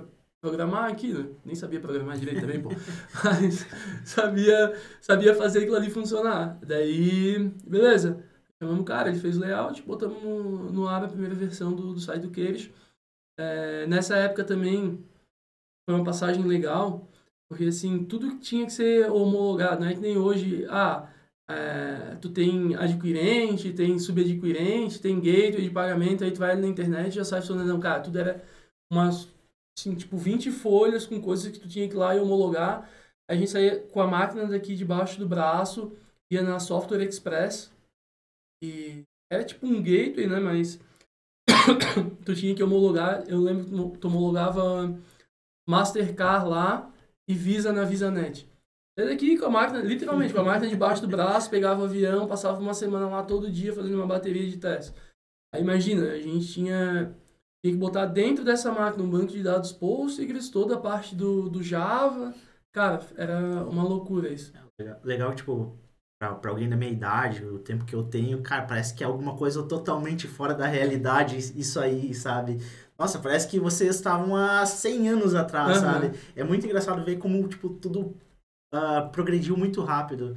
[0.42, 1.28] programar aqui, né?
[1.44, 2.70] Nem sabia programar direito também, pô.
[3.24, 3.66] Mas
[4.06, 6.60] sabia, sabia fazer aquilo ali funcionar.
[6.62, 8.29] Daí, beleza.
[8.62, 11.94] Chamamos o cara, ele fez o layout, botamos no, no ar a primeira versão do,
[11.94, 12.70] do site do Queiros.
[13.40, 15.04] É, nessa época também
[15.88, 17.08] foi uma passagem legal,
[17.48, 21.10] porque assim, tudo tinha que ser homologado, não é que nem hoje, ah,
[21.50, 27.14] é, tu tem adquirente, tem subadquirente, tem gateway de pagamento, aí tu vai na internet
[27.14, 27.82] e já sai funcionando.
[27.82, 28.44] Cara, tudo era
[28.92, 29.28] umas,
[29.78, 32.88] assim, tipo, 20 folhas com coisas que tu tinha que ir lá e homologar.
[33.28, 35.92] A gente saía com a máquina daqui debaixo do braço,
[36.32, 37.72] ia na Software Express,
[38.62, 40.80] e era tipo um gateway, né, mas
[42.26, 44.98] tu tinha que homologar, eu lembro que tu homologava
[45.68, 46.92] Mastercard lá
[47.28, 48.50] e Visa na VisaNet.
[48.98, 52.28] Saía daqui com a máquina, literalmente, com a máquina debaixo do braço, pegava o avião,
[52.28, 54.94] passava uma semana lá todo dia fazendo uma bateria de teste.
[55.54, 57.16] Aí imagina, a gente tinha,
[57.64, 61.50] tinha que botar dentro dessa máquina um banco de dados Postgres, toda a parte do,
[61.50, 62.34] do Java.
[62.74, 64.52] Cara, era uma loucura isso.
[64.80, 65.78] Legal, legal, tipo,
[66.20, 69.08] pra, pra alguém da minha idade, o tempo que eu tenho, cara, parece que é
[69.08, 72.58] alguma coisa totalmente fora da realidade, isso aí, sabe?
[72.98, 75.94] Nossa, parece que vocês estavam há 100 anos atrás, Aham.
[75.94, 76.20] sabe?
[76.36, 78.14] É muito engraçado ver como, tipo, tudo
[78.74, 80.36] ah, progrediu muito rápido.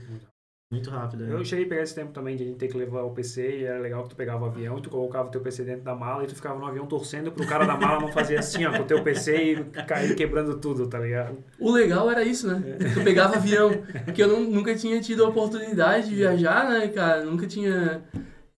[0.72, 1.24] Muito rápido.
[1.26, 1.34] né?
[1.34, 3.58] Eu cheguei a pegar esse tempo também de a gente ter que levar o PC
[3.58, 5.82] e era legal que tu pegava o avião e tu colocava o teu PC dentro
[5.82, 8.64] da mala e tu ficava no avião torcendo pro cara da mala não fazer assim,
[8.64, 11.36] ó, com o teu PC e cair quebrando tudo, tá ligado?
[11.60, 12.78] O legal era isso, né?
[12.94, 13.70] Tu pegava avião,
[14.06, 17.22] porque eu não- nunca tinha tido a oportunidade de viajar, né, cara?
[17.22, 18.02] Nunca tinha.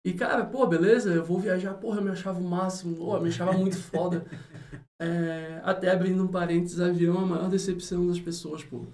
[0.05, 3.21] E, cara, pô, beleza, eu vou viajar, porra, eu me achava o máximo, pô, eu
[3.23, 4.23] me achava muito foda.
[5.01, 8.85] É, até abrindo um parênteses, avião é a maior decepção das pessoas, pô.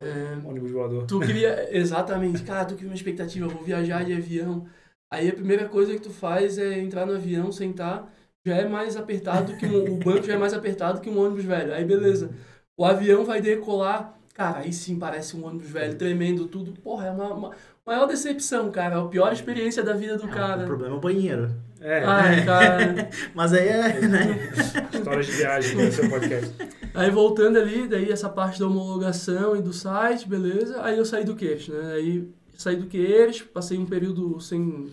[0.00, 1.06] É, Ônibus voador.
[1.06, 4.66] Tu cria, exatamente, cara, tu cria uma expectativa, eu vou viajar de avião.
[5.10, 8.12] Aí a primeira coisa que tu faz é entrar no avião, sentar,
[8.44, 11.44] já é mais apertado que um, o banco já é mais apertado que um ônibus
[11.44, 11.72] velho.
[11.72, 12.30] Aí beleza.
[12.76, 16.72] O avião vai decolar, cara, aí sim parece um ônibus velho, tremendo tudo.
[16.80, 17.50] Porra, é uma, uma
[17.86, 20.64] maior decepção, cara, é a pior experiência da vida do O cara.
[20.64, 21.50] problema é o banheiro.
[21.84, 23.10] É, Ai, cara.
[23.34, 24.50] Mas aí é, né?
[24.90, 26.50] histórias de viagem no seu podcast.
[26.94, 30.82] Aí voltando ali, daí essa parte da homologação e do site, beleza.
[30.82, 31.92] Aí eu saí do Queiros, né?
[31.92, 34.90] Aí saí do Queiros, passei um período sem,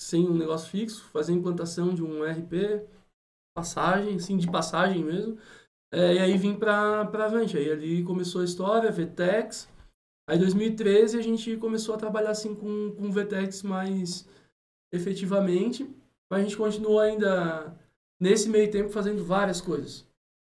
[0.00, 2.82] sem um negócio fixo, fazer a implantação de um RP,
[3.54, 5.36] passagem, assim, de passagem mesmo.
[5.92, 7.58] É, e aí vim pra, pra Avante.
[7.58, 9.68] Aí ali começou a história, VTEX.
[10.26, 14.26] Aí em 2013 a gente começou a trabalhar assim com, com VTEX mais
[14.90, 15.86] efetivamente.
[16.32, 17.76] Mas a gente continuou ainda
[18.18, 20.06] nesse meio tempo fazendo várias coisas.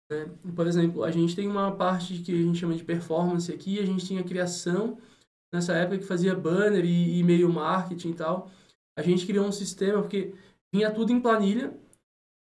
[0.08, 0.30] né?
[0.54, 3.84] Por exemplo, a gente tem uma parte que a gente chama de performance aqui, a
[3.84, 4.96] gente tinha criação
[5.52, 8.48] nessa época que fazia banner e e-mail marketing e tal.
[8.96, 10.32] a gente criou um sistema, porque
[10.72, 11.76] vinha tudo em planilha,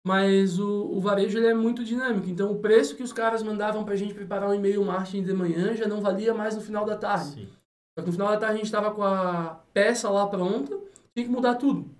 [0.03, 2.27] mas o, o varejo ele é muito dinâmico.
[2.27, 5.33] Então, o preço que os caras mandavam para a gente preparar um e-mail marketing de
[5.33, 7.41] manhã já não valia mais no final da tarde.
[7.41, 7.49] Sim.
[7.95, 10.75] Só que no final da tarde a gente estava com a peça lá pronta,
[11.13, 11.98] tinha que mudar tudo.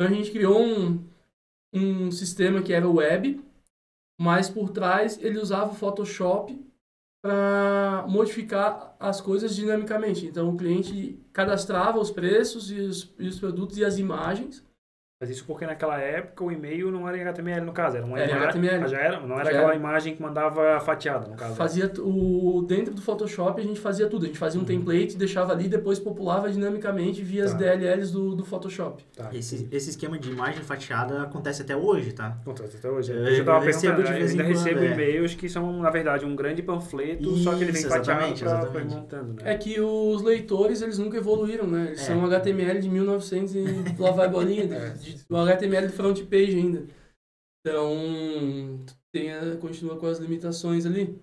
[0.00, 1.06] Então, a gente criou um,
[1.74, 3.38] um sistema que era web,
[4.18, 6.58] mas por trás ele usava o Photoshop
[7.22, 10.24] para modificar as coisas dinamicamente.
[10.24, 14.64] Então, o cliente cadastrava os preços e os, e os produtos e as imagens
[15.28, 17.98] isso porque naquela época o e-mail não era em HTML, no caso.
[17.98, 18.88] Era uma Era HTML.
[18.88, 19.20] Já era?
[19.20, 19.76] Não era Já aquela era.
[19.76, 21.54] imagem que mandava fatiada, no caso.
[21.56, 24.24] Fazia o dentro do Photoshop a gente fazia tudo.
[24.24, 27.58] A gente fazia um template, deixava ali, depois populava dinamicamente via as Tá.
[27.58, 29.04] DLLs do, do Photoshop.
[29.14, 29.28] Tá.
[29.34, 32.38] Esse, esse esquema de imagem fatiada acontece até hoje, tá?
[32.40, 33.12] Acontece até hoje.
[33.12, 34.92] Eu- Eu, já tava eu recebo de eu vez em ainda quando, recebo é.
[34.92, 38.58] e-mails que são, na verdade, um grande panfleto, só que ele vem Isso, fatiado pra,
[38.66, 39.52] pra montando, né?
[39.52, 41.88] É que os leitores eles nunca evoluíram, né?
[41.88, 42.04] Eles É.
[42.04, 43.66] são HTML de 1900 e
[43.98, 44.88] lá vai bolinha, de- É.
[44.90, 46.86] de- o HTML do front page ainda.
[47.60, 51.18] Então, tem a- continua com as limitações ali.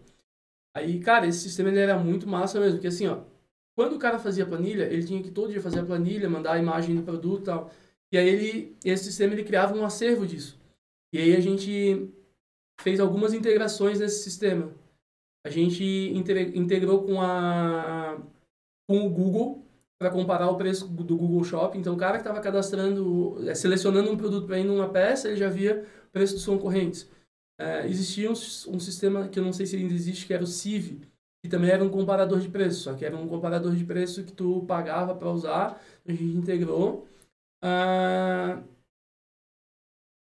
[0.76, 3.24] Aí, cara, esse sistema ele era muito massa mesmo, porque assim, ó,
[3.76, 6.60] quando o cara fazia planilha, ele tinha que todo dia fazer a planilha, mandar a
[6.60, 7.72] imagem do produto e tal.
[8.12, 10.60] E aí ele, esse sistema ele criava um acervo disso.
[11.14, 12.10] E aí a gente
[12.80, 14.72] fez algumas integrações nesse sistema.
[15.46, 18.20] A gente inte- integrou com a
[18.90, 19.67] com o Google
[20.00, 21.80] para comparar o preço do Google Shopping.
[21.80, 25.38] Então, o cara que estava cadastrando, eh, selecionando um produto para ir numa peça, ele
[25.38, 27.10] já via o preço dos concorrentes.
[27.60, 30.48] Eh, existia um, um sistema que eu não sei se ainda existe, que era o
[30.48, 31.02] CIV,
[31.44, 34.32] que também era um comparador de preço, só que era um comparador de preço que
[34.34, 37.08] tu pagava para usar, a gente integrou.
[37.62, 38.64] Ah,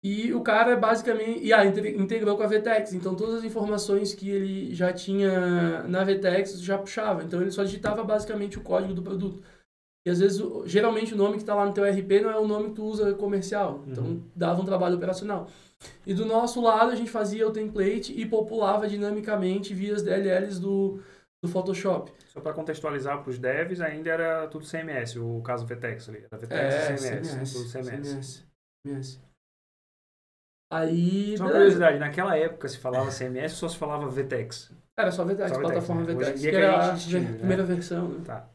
[0.03, 1.43] e o cara basicamente.
[1.45, 2.93] E ah, inte- integrou com a VTEX.
[2.95, 7.23] Então todas as informações que ele já tinha na VTEX já puxava.
[7.25, 9.43] Então ele só digitava basicamente o código do produto.
[10.07, 12.47] E às vezes, geralmente o nome que está lá no teu RP não é o
[12.47, 13.83] nome que tu usa comercial.
[13.87, 14.23] Então Uhum.
[14.35, 15.49] dava um trabalho operacional.
[16.07, 20.59] E do nosso lado a gente fazia o template e populava dinamicamente via as DLLs
[20.59, 21.01] do,
[21.43, 22.11] do Photoshop.
[22.27, 26.25] Só para contextualizar para os devs, ainda era tudo CMS, o caso VTEX ali.
[26.31, 27.29] Era VTEX É, e CMS?
[27.31, 28.09] CMS, tudo CMS.
[28.09, 28.47] CMS.
[28.87, 29.21] CMS.
[30.71, 34.71] Aí, Só uma curiosidade, naquela época se falava CMS ou só se falava VTEX?
[34.99, 36.15] Era só VTEX, Só VTEX, plataforma né?
[36.15, 37.39] VTEX, que a era a ver- né?
[37.39, 38.09] primeira versão.
[38.09, 38.21] Né?
[38.25, 38.49] Tá.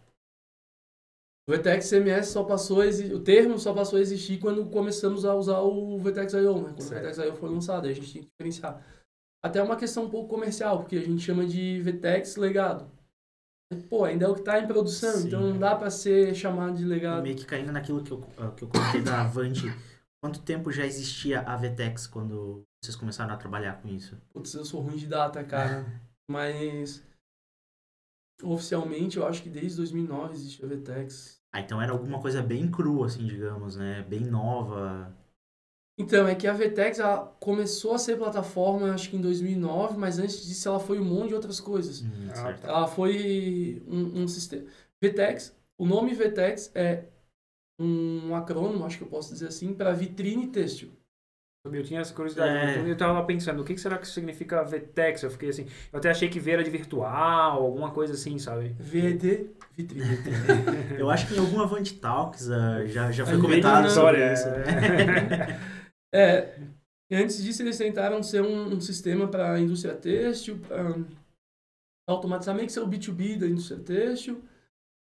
[1.48, 5.36] O VTEX CMS só passou a o termo só passou a existir quando começamos a
[5.36, 6.70] usar o VTEX IO, né?
[6.70, 7.02] Quando Certo.
[7.02, 8.82] o VTEX IO foi lançado, a gente tinha que diferenciar.
[9.44, 12.90] Até uma questão um pouco comercial, porque a gente chama de VTEX legado.
[13.90, 15.28] Pô, ainda é o que está em produção, Sim.
[15.28, 17.24] então não dá para ser chamado de legado.
[17.24, 19.64] Meio que caindo naquilo que eu, ah, que eu comentei da Avante.
[20.24, 24.18] Quanto tempo já existia a VTEX quando vocês começaram a trabalhar com isso?
[24.32, 25.86] Putz, eu sou ruim de data, cara.
[26.32, 27.04] Mas
[28.42, 31.42] oficialmente eu acho que desde 2009 existe a VTEX.
[31.52, 34.04] Ah, então era alguma coisa bem crua, assim, digamos, né?
[34.10, 35.16] Bem nova.
[35.96, 40.18] Então, é que a VTEX ela começou a ser plataforma acho que em 2009, mas
[40.18, 42.02] antes disso ela foi um monte de outras coisas.
[42.02, 42.62] Hum, Ah, certo.
[42.62, 42.68] tá.
[42.70, 44.68] Ela foi um, um sistema.
[45.00, 47.06] VTEX, o nome VTEX é
[47.80, 50.92] um acrônimo, acho que eu posso dizer assim, para vitrine têxtil.
[51.66, 52.52] Eu tinha essa curiosidade.
[52.52, 52.72] É.
[52.72, 55.24] então Eu tava pensando, o que será que significa VTEX?
[55.24, 58.76] Eu fiquei assim, eu até achei que V era de virtual, alguma coisa assim, sabe?
[58.80, 60.06] VD vitrine.
[61.00, 64.48] Eu acho que em algum Avante Talks ah, já, já foi comentado sobre história, isso.
[64.48, 65.74] é.
[66.16, 66.60] É,
[67.12, 70.60] antes disso eles tentaram ser um, um sistema para a indústria têxtil,
[72.54, 74.44] meio que ser o B2B da indústria têxtil.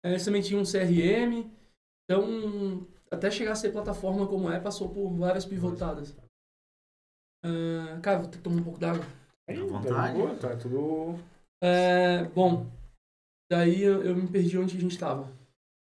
[0.04, 1.50] É, Eles também tinham um CRM.
[2.04, 6.16] Então, até chegar a ser plataforma como é, passou por várias pivotadas.
[7.44, 9.04] Ah, cara, vou ter que tomar um pouco d'água.
[9.46, 10.12] Tá vontade.
[10.12, 11.18] de boa, Tá tudo...
[11.64, 12.66] É, bom,
[13.50, 15.30] daí eu, eu me perdi onde a gente estava.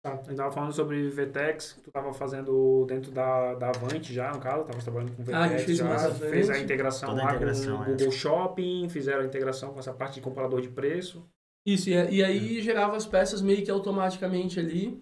[0.03, 4.13] Tá, a gente tava falando sobre VTEX, que tu tava fazendo dentro da, da Avante
[4.13, 6.31] já, no caso, tava trabalhando com Ah, a gente VTEX fez já, Avante.
[6.31, 7.87] fez a integração Toda a lá integração, com é.
[7.87, 11.29] o Google Shopping, fizeram a integração com essa parte de comparador de preço.
[11.67, 15.01] Isso, e, e aí gerava as peças meio que automaticamente ali.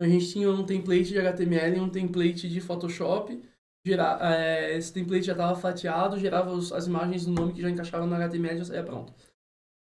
[0.00, 3.42] A gente tinha um template de HTML e um template de Photoshop.
[3.88, 7.70] Gera, é, esse template já estava fatiado, gerava os- as imagens do nome que já
[7.70, 9.12] encaixavam no HTML e já saía pronto.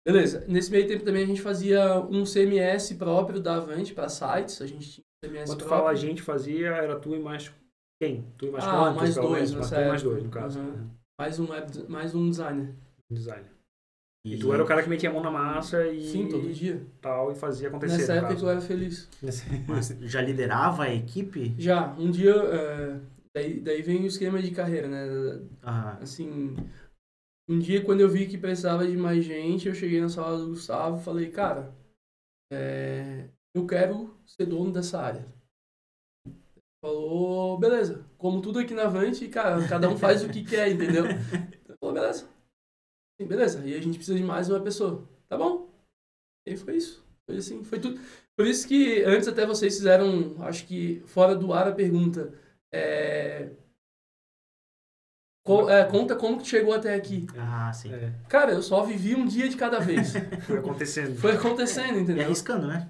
[0.05, 0.45] Beleza.
[0.47, 4.61] Nesse meio tempo também a gente fazia um CMS próprio da Avante para sites.
[4.61, 5.77] A gente tinha um CMS Quando tu próprio.
[5.79, 7.51] fala a gente fazia, era tu e mais
[8.01, 8.23] quem?
[8.37, 9.69] Tu e mais Ah, quantos, mais dois menos?
[9.69, 10.59] tu mais dois, no caso.
[10.59, 10.87] Uhum.
[11.19, 12.73] Mais um, web, mais um designer.
[13.11, 13.43] Design.
[14.25, 16.47] E, E tu era o cara que metia a mão na massa e Sim, todo
[16.53, 16.85] dia.
[17.01, 18.45] tal, e fazia acontecer, Nessa época caso.
[18.45, 19.09] eu era feliz.
[19.67, 21.53] Mas já liderava a equipe?
[21.57, 22.31] Já, um dia.
[22.35, 22.95] é,
[23.37, 25.47] daí, daí vem o esquema de carreira, né?
[25.61, 26.55] Ah, Assim,
[27.47, 30.49] um dia quando eu vi que precisava de mais gente, eu cheguei na sala do
[30.49, 31.75] Gustavo e falei, cara,
[32.51, 35.25] é, eu quero ser dono dessa área.
[36.83, 41.05] Falou, beleza, como tudo aqui na Avante, cara, cada um faz o que quer, entendeu?
[41.05, 42.29] Então, falou, beleza.
[43.19, 45.07] Sim, beleza, e a gente precisa de mais uma pessoa.
[45.27, 45.69] Tá bom.
[46.45, 47.03] E foi isso.
[47.25, 47.99] Foi assim, foi tudo.
[48.37, 52.33] Por isso que antes até vocês fizeram, acho que fora do ar a pergunta.
[52.71, 53.49] É...
[55.43, 57.25] Co- é, conta como que chegou até aqui.
[57.37, 57.93] Ah, sim.
[57.93, 60.13] É, Cara, eu só vivi um dia de cada vez.
[60.45, 61.15] foi acontecendo.
[61.17, 62.25] Foi acontecendo, E entendeu?
[62.25, 62.89] arriscando, né?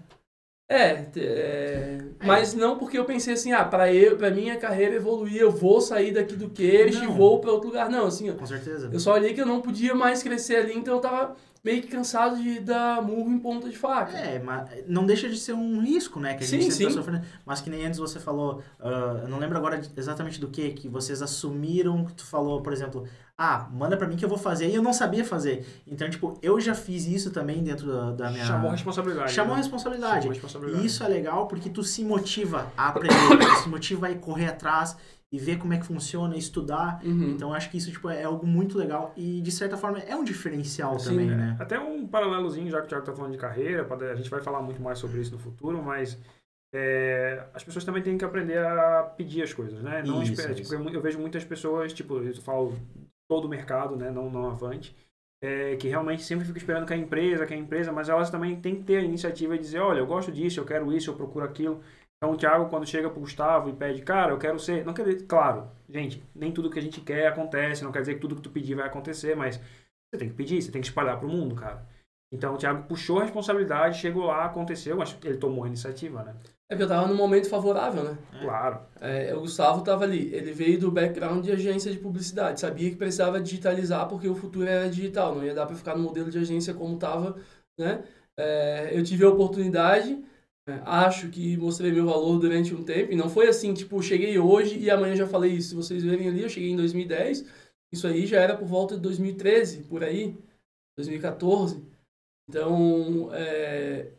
[0.69, 5.37] É, é, mas não porque eu pensei assim, ah, pra, eu, pra minha carreira evoluir,
[5.37, 7.13] eu vou sair daqui do queixo e Não.
[7.13, 7.89] vou pra outro lugar.
[7.89, 8.89] Não, assim, Com certeza.
[8.91, 11.87] eu só olhei que eu não podia mais crescer ali, então eu tava meio que
[11.87, 14.17] cansado de dar murro em ponta de faca.
[14.17, 16.35] É, mas não deixa de ser um risco, né?
[16.35, 16.97] Que a gente Sim, sempre tá sim.
[16.97, 17.25] sofrendo.
[17.45, 20.87] Mas que nem antes você falou, ah, eu não lembro agora exatamente do que, que
[20.89, 23.07] vocês assumiram que tu falou, por exemplo,
[23.37, 25.63] ah, manda pra mim que eu vou fazer e eu não sabia fazer.
[25.85, 28.43] Então, tipo, eu já fiz isso também dentro da, da minha.
[28.43, 29.31] Chamou a responsabilidade.
[29.31, 29.61] Chamou a né?
[29.61, 30.15] responsabilidade.
[30.15, 30.83] Chamou a responsabilidade.
[30.83, 34.47] E isso é legal porque tu se motiva a aprender, tu se motiva a correr
[34.47, 34.97] atrás
[35.31, 36.99] e ver como é que funciona, estudar.
[37.03, 37.29] Uhum.
[37.29, 40.23] Então, acho que isso tipo, é algo muito legal e, de certa forma, é um
[40.23, 41.35] diferencial Sim, também, é.
[41.35, 41.57] né?
[41.59, 44.61] Até um paralelozinho, já que o Thiago tá falando de carreira, a gente vai falar
[44.63, 46.17] muito mais sobre isso no futuro, mas
[46.73, 50.01] é, as pessoas também têm que aprender a pedir as coisas, né?
[50.03, 50.63] Não Isso, espera- isso.
[50.63, 52.73] tipo, eu, eu vejo muitas pessoas, tipo, eu falo
[53.27, 54.09] todo o mercado, né?
[54.11, 54.95] Não, não avante,
[55.41, 58.59] é, que realmente sempre fica esperando que a empresa, que a empresa, mas elas também
[58.59, 61.15] têm que ter a iniciativa de dizer, olha, eu gosto disso, eu quero isso, eu
[61.15, 61.81] procuro aquilo.
[62.17, 64.83] Então o Thiago, quando chega pro Gustavo e pede, cara, eu quero ser.
[64.85, 68.15] Não quer dizer, claro, gente, nem tudo que a gente quer acontece, não quer dizer
[68.15, 70.87] que tudo que tu pedir vai acontecer, mas você tem que pedir, você tem que
[70.87, 71.87] espalhar pro mundo, cara.
[72.31, 76.35] Então o Thiago puxou a responsabilidade, chegou lá, aconteceu, mas ele tomou a iniciativa, né?
[76.69, 78.17] É que eu tava num momento favorável, né?
[78.33, 78.43] É.
[78.43, 78.79] Claro.
[78.99, 82.97] É, o Gustavo tava ali, ele veio do background de agência de publicidade, sabia que
[82.97, 86.37] precisava digitalizar porque o futuro era digital, não ia dar para ficar no modelo de
[86.37, 87.37] agência como tava,
[87.79, 88.03] né?
[88.37, 90.21] É, eu tive a oportunidade,
[90.67, 94.37] é, acho que mostrei meu valor durante um tempo, e não foi assim, tipo, cheguei
[94.37, 95.69] hoje e amanhã já falei isso.
[95.69, 97.45] Se vocês verem ali, eu cheguei em 2010,
[97.93, 100.37] isso aí já era por volta de 2013, por aí,
[100.97, 101.81] 2014.
[102.49, 104.11] Então, é,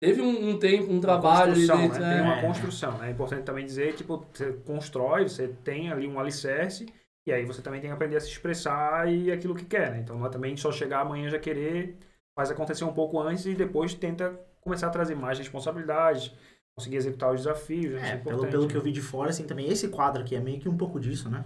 [0.00, 2.00] teve um, um tempo, um trabalho ali construção, dentro.
[2.00, 2.14] né?
[2.14, 2.42] Tem uma É.
[2.42, 3.08] construção, né?
[3.08, 6.86] É importante também dizer, tipo, você constrói, você tem ali um alicerce,
[7.26, 10.00] e aí você também tem que aprender a se expressar e aquilo que quer, né?
[10.00, 11.96] Então não é também só chegar amanhã já querer,
[12.36, 16.32] faz acontecer um pouco antes e depois tenta começar a trazer mais responsabilidades,
[16.76, 18.10] conseguir executar os desafios, né?
[18.10, 18.68] É, é pelo, pelo né?
[18.70, 20.98] que eu vi de fora, assim, também esse quadro aqui é meio que um pouco
[20.98, 21.44] disso, né?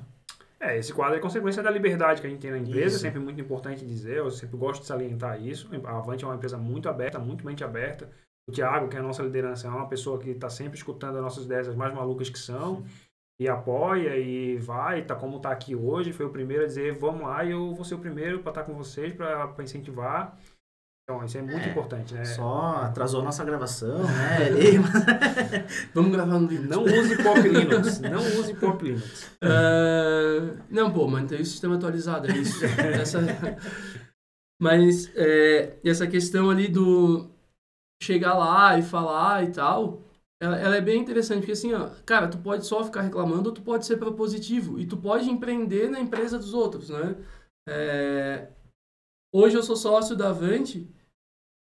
[0.63, 2.99] É, esse quadro é consequência da liberdade que a gente tem na empresa, Isso.
[3.01, 5.69] sempre muito importante dizer, eu sempre gosto de salientar isso.
[5.85, 8.09] A Avante é uma empresa muito aberta, muito mente aberta.
[8.49, 11.23] O Thiago, que é a nossa liderança, é uma pessoa que está sempre escutando as
[11.23, 12.85] nossas ideias, as mais malucas que são,
[13.41, 17.23] e apoia e vai, tá como tá aqui hoje, foi o primeiro a dizer, vamos
[17.23, 20.39] lá, e eu vou ser o primeiro para estar com vocês, para incentivar.
[21.15, 22.25] Então, isso é muito É, importante, né?
[22.25, 24.49] Só atrasou a nossa gravação, né?
[24.51, 24.79] Ele-
[25.95, 26.69] Vamos gravar no Linux.
[26.69, 29.31] Não use Pop Linux, não use Pop Linux.
[29.43, 32.65] Ah, não, pô, mantém o sistema atualizado, é isso.
[33.01, 33.21] Essa-
[34.61, 37.29] Mas é, essa questão ali do
[38.03, 40.03] chegar lá e falar e tal,
[40.41, 43.55] ela, ela é bem interessante, porque assim, ó, cara, tu pode só ficar reclamando ou
[43.55, 44.79] tu pode ser propositivo.
[44.79, 47.17] E tu pode empreender na empresa dos outros, né?
[47.69, 48.49] É,
[49.33, 50.89] hoje eu sou sócio da Avante,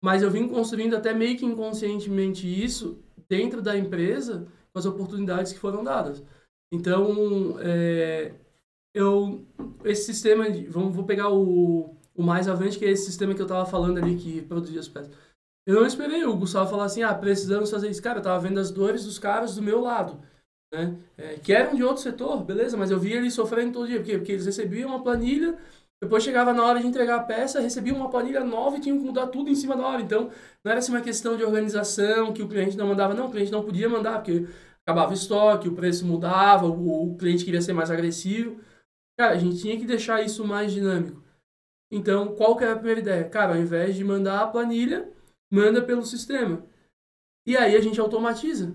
[0.01, 5.51] mas eu vim construindo até meio que inconscientemente isso dentro da empresa com as oportunidades
[5.51, 6.23] que foram dadas.
[6.71, 8.33] Então, é,
[8.93, 9.45] eu
[9.83, 13.41] esse sistema, de, vamos, vou pegar o, o mais avante, que é esse sistema que
[13.41, 15.11] eu tava falando ali, que produzia as peças.
[15.65, 18.01] Eu não esperei o Gustavo falar assim, ah, precisamos fazer isso.
[18.01, 20.19] Cara, eu tava vendo as dores dos caras do meu lado,
[20.73, 20.97] né?
[21.17, 23.99] É, que eram de outro setor, beleza, mas eu via eles sofrendo todo dia.
[23.99, 24.17] Por quê?
[24.17, 25.57] Porque eles recebiam uma planilha,
[26.01, 29.03] depois chegava na hora de entregar a peça, recebiam uma planilha nova e tinham que
[29.03, 30.01] mudar tudo em cima da hora.
[30.01, 30.31] Então,
[30.63, 33.13] não era assim uma questão de organização, que o cliente não mandava.
[33.13, 34.47] Não, o cliente não podia mandar, porque
[34.87, 38.61] acabava o estoque, o preço mudava, o, o cliente queria ser mais agressivo.
[39.17, 41.21] Cara, a gente tinha que deixar isso mais dinâmico.
[41.91, 43.29] Então, qual que era a primeira ideia?
[43.29, 45.11] Cara, ao invés de mandar a planilha,
[45.51, 46.65] manda pelo sistema.
[47.45, 48.73] E aí a gente automatiza.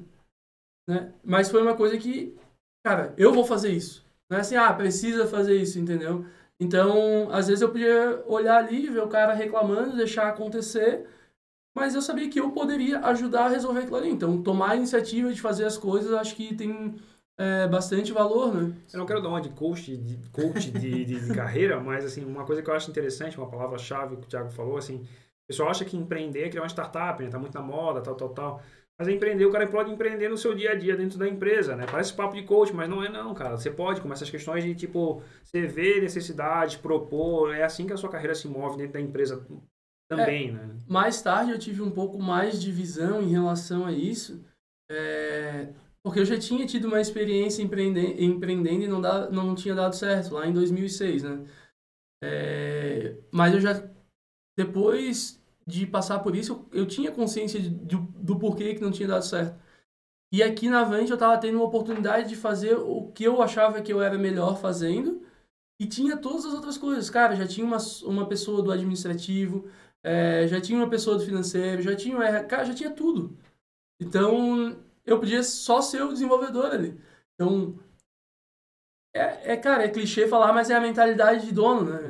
[0.86, 1.14] Né?
[1.24, 2.36] Mas foi uma coisa que,
[2.84, 4.04] cara, eu vou fazer isso.
[4.28, 6.26] Não é assim, ah, precisa fazer isso, entendeu?
[6.60, 11.06] Então, às vezes eu podia olhar ali, ver o cara reclamando, deixar acontecer,
[11.76, 14.10] mas eu sabia que eu poderia ajudar a resolver aquilo ali.
[14.10, 16.94] Então, tomar a iniciativa de fazer as coisas, acho que tem
[17.36, 18.72] é, bastante valor, né?
[18.92, 22.24] Eu não quero dar uma de coach de, coach de, de, de carreira, mas assim,
[22.24, 25.68] uma coisa que eu acho interessante, uma palavra-chave que o Thiago falou, assim, o pessoal
[25.68, 27.28] acha que empreender é criar uma startup, né?
[27.28, 28.62] Tá muito na moda, tal, tal, tal.
[28.98, 31.84] Mas empreender, o cara pode empreender no seu dia a dia dentro da empresa, né?
[31.90, 33.56] Parece papo de coach, mas não é não, cara.
[33.56, 37.96] Você pode, com essas questões de, tipo, você vê necessidades, propor, é assim que a
[37.96, 39.44] sua carreira se move dentro da empresa
[40.08, 40.76] também, né?
[40.88, 44.44] Mais tarde eu tive um pouco mais de visão em relação a isso,
[44.90, 45.72] é,
[46.04, 49.96] Porque eu já tinha tido uma experiência empreendendo, empreendendo e não, dá, não tinha dado
[49.96, 51.46] certo, lá em 2006, né?
[52.22, 53.82] É, mas eu já,
[54.56, 58.90] depois de passar por isso, eu, eu tinha consciência de, de, do porquê que não
[58.90, 59.58] tinha dado certo.
[60.32, 63.80] E aqui na Avante eu estava tendo uma oportunidade de fazer o que eu achava
[63.80, 65.22] que eu era melhor fazendo
[65.78, 67.08] e tinha todas as outras coisas.
[67.08, 69.68] Cara, já tinha uma, uma pessoa do administrativo,
[70.02, 73.36] é, já tinha uma pessoa do financeiro, já tinha, cara, já tinha tudo.
[74.00, 77.00] Então, eu podia só ser o desenvolvedor ali.
[77.34, 77.78] Então,
[79.14, 82.00] é, é, cara, é clichê falar, mas é a mentalidade de dono, né?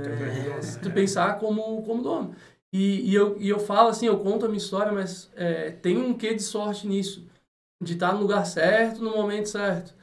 [0.57, 2.35] É, se tu pensar como, como dono.
[2.75, 5.97] E, e, eu, e eu falo assim, eu conto a minha história, mas é, tem
[5.97, 7.25] um quê de sorte nisso.
[7.81, 9.95] De estar no lugar certo, no momento certo.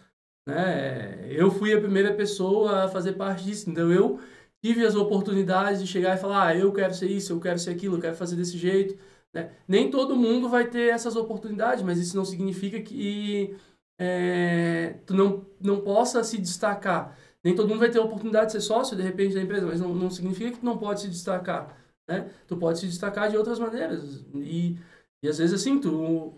[0.48, 1.28] Né?
[1.30, 3.70] Eu fui a primeira pessoa a fazer parte disso.
[3.70, 4.22] Então, eu
[4.64, 7.72] tive as oportunidades de chegar e falar, ah, eu quero ser isso, eu quero ser
[7.72, 8.98] aquilo, eu quero fazer desse jeito.
[9.34, 9.52] Né?
[9.68, 13.54] Nem todo mundo vai ter essas oportunidades, mas isso não significa que
[14.00, 17.18] é, tu não, não possa se destacar.
[17.44, 19.82] Nem todo mundo vai ter a oportunidade de ser sócio, de repente, da empresa, mas
[19.82, 21.81] não, não significa que tu não pode se destacar.
[22.12, 22.30] Né?
[22.48, 24.26] Tu pode se destacar de outras maneiras.
[24.36, 24.78] E,
[25.24, 26.34] e às vezes, assim, tu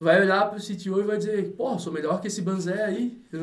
[0.00, 3.22] vai olhar para o CTO e vai dizer, pô, sou melhor que esse Banzé aí.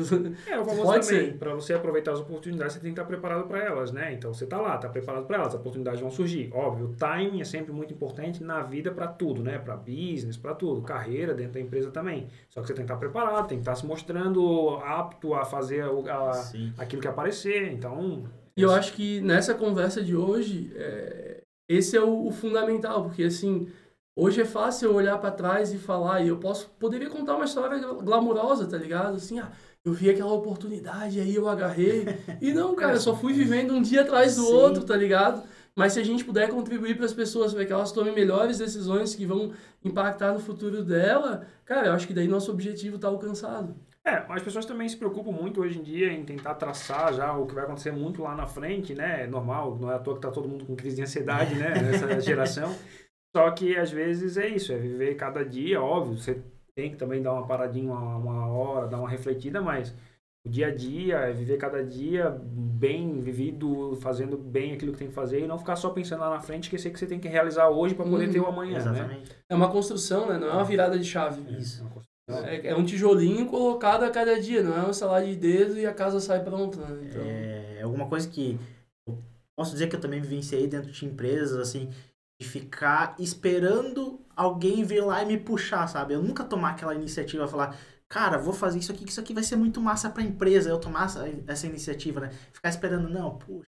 [0.46, 3.46] É, o famoso Pode também, para você aproveitar as oportunidades, você tem que estar preparado
[3.46, 4.12] para elas, né?
[4.12, 6.50] Então você está lá, está preparado para elas, as oportunidades vão surgir.
[6.52, 9.58] Óbvio, o timing é sempre muito importante na vida para tudo, né?
[9.58, 12.28] Para business, para tudo, carreira dentro da empresa também.
[12.48, 15.82] Só que você tem que estar preparado, tem que estar se mostrando apto a fazer
[15.82, 18.24] a, aquilo que aparecer, então...
[18.54, 21.31] E eu acho que nessa conversa de hoje, é,
[21.68, 23.70] esse é o, o fundamental, porque assim
[24.14, 27.46] Hoje é fácil eu olhar para trás e falar, e eu posso, poderia contar uma
[27.46, 29.16] história glamurosa, tá ligado?
[29.16, 29.50] Assim, ah,
[29.82, 32.04] eu vi aquela oportunidade, aí eu agarrei.
[32.38, 34.52] E não, cara, eu só fui vivendo um dia atrás do Sim.
[34.52, 35.42] outro, tá ligado?
[35.74, 39.14] Mas se a gente puder contribuir para as pessoas para que elas tomem melhores decisões
[39.14, 39.52] que vão
[39.82, 43.74] impactar no futuro dela, cara, eu acho que daí nosso objetivo está alcançado.
[44.04, 47.46] É, as pessoas também se preocupam muito hoje em dia em tentar traçar já o
[47.46, 49.22] que vai acontecer muito lá na frente, né?
[49.22, 51.70] É normal, não é à toa que tá todo mundo com crise de ansiedade, né?
[51.80, 52.74] Nessa geração.
[53.34, 56.42] Só que às vezes é isso, é viver cada dia, óbvio, você
[56.74, 59.94] tem que também dar uma paradinha, uma, uma hora, dar uma refletida, mas
[60.44, 65.08] o dia a dia, é viver cada dia bem vivido, fazendo bem aquilo que tem
[65.08, 67.28] que fazer e não ficar só pensando lá na frente, esquecer que você tem que
[67.28, 68.78] realizar hoje para poder ter o amanhã, né?
[68.78, 69.30] Exatamente.
[69.30, 69.36] Né?
[69.48, 70.38] É uma construção, né?
[70.38, 71.42] Não é uma virada de chave.
[71.56, 71.86] Isso.
[71.86, 75.86] É, é, um tijolinho colocado a cada dia, não é um salário de dedo e
[75.86, 76.78] a casa sai pronta.
[76.78, 77.08] Né?
[77.08, 77.22] Então...
[77.22, 78.58] É, é alguma coisa que
[79.06, 79.18] eu
[79.56, 81.90] posso dizer que eu também vivenciei dentro de empresas, assim,
[82.40, 86.14] de ficar esperando alguém vir lá e me puxar, sabe?
[86.14, 87.76] Eu nunca tomar aquela iniciativa, falar,
[88.08, 90.78] cara, vou fazer isso aqui, que isso aqui vai ser muito massa pra empresa, eu
[90.78, 91.08] tomar
[91.46, 92.30] essa iniciativa, né?
[92.52, 93.68] Ficar esperando, não, puxa,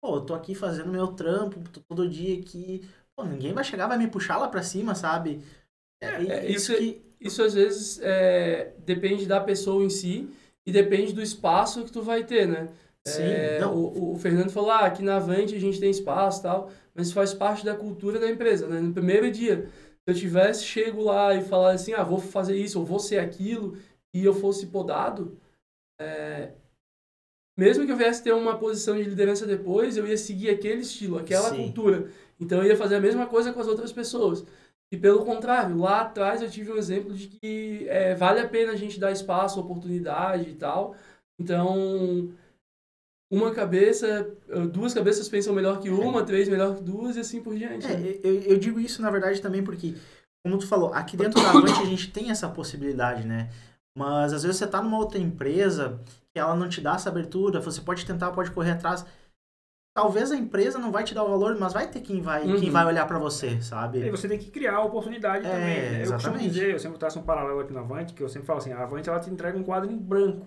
[0.00, 3.86] pô, eu tô aqui fazendo meu trampo, tô todo dia aqui, pô, ninguém vai chegar,
[3.86, 5.42] vai me puxar lá pra cima, sabe?
[6.00, 7.07] É, é, isso, que...
[7.20, 10.28] isso às vezes é, depende da pessoa em si
[10.66, 12.68] e depende do espaço que tu vai ter, né?
[13.06, 16.70] Sim, é, o, o, Fernando falou, ah, aqui na Avante a gente tem espaço tal
[16.98, 18.80] mas faz parte da cultura da empresa, né?
[18.80, 22.80] No primeiro dia, se eu tivesse chego lá e falar assim, ah, vou fazer isso,
[22.80, 23.78] ou vou ser aquilo,
[24.12, 25.38] e eu fosse podado,
[26.00, 26.50] é...
[27.56, 31.18] mesmo que eu viesse ter uma posição de liderança depois, eu ia seguir aquele estilo,
[31.18, 31.66] aquela Sim.
[31.66, 32.10] cultura.
[32.40, 34.44] Então eu ia fazer a mesma coisa com as outras pessoas.
[34.92, 38.72] E pelo contrário, lá atrás eu tive um exemplo de que é, vale a pena
[38.72, 40.96] a gente dar espaço, oportunidade e tal.
[41.38, 42.32] Então,
[43.30, 46.24] uma cabeça, eh, duas cabeças pensam melhor que uma, é.
[46.24, 47.86] três melhor que duas e assim por diante.
[47.86, 48.18] É, né?
[48.22, 49.94] eu, eu digo isso na verdade também porque,
[50.42, 53.50] como tu falou, aqui dentro da Avante a gente tem essa possibilidade, né?
[53.96, 56.00] Mas às vezes você tá numa outra empresa
[56.32, 59.04] que ela não te dá essa abertura, você pode tentar, pode correr atrás.
[59.98, 62.60] Talvez a empresa não vai te dar o valor, mas vai ter quem vai, uhum.
[62.60, 63.98] quem vai olhar para você, sabe?
[63.98, 65.90] E você tem que criar a oportunidade é, também.
[65.90, 66.06] Né?
[66.06, 68.60] Eu costumo dizer, eu sempre traço um paralelo aqui na Avante, que eu sempre falo
[68.60, 70.46] assim, a Avante ela te entrega um quadro em branco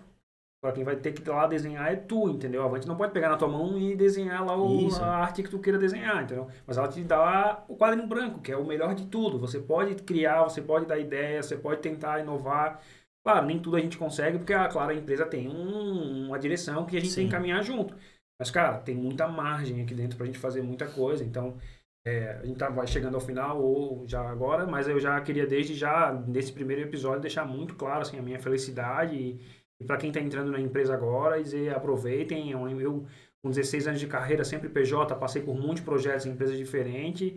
[0.64, 2.62] Agora quem vai ter que ir lá desenhar é tu, entendeu?
[2.62, 5.50] A Avante não pode pegar na tua mão e desenhar lá o, a arte que
[5.50, 6.48] tu queira desenhar, entendeu?
[6.68, 9.40] Mas ela te dá o quadro em branco, que é o melhor de tudo.
[9.40, 12.80] Você pode criar, você pode dar ideia, você pode tentar inovar.
[13.24, 16.86] Claro, nem tudo a gente consegue, porque, ah, claro, a empresa tem um, uma direção
[16.86, 17.22] que a gente Sim.
[17.22, 17.96] tem que caminhar junto.
[18.42, 21.24] Mas, cara, tem muita margem aqui dentro pra gente fazer muita coisa.
[21.24, 21.58] Então,
[22.04, 25.46] é, a gente tá, vai chegando ao final, ou já agora, mas eu já queria,
[25.46, 29.40] desde já, nesse primeiro episódio, deixar muito claro, assim, a minha felicidade e
[29.82, 32.54] e para quem está entrando na empresa agora, dizer aproveitem.
[32.54, 33.06] É eu,
[33.42, 37.34] com 16 anos de carreira, sempre PJ, passei por muitos projetos em empresas diferentes.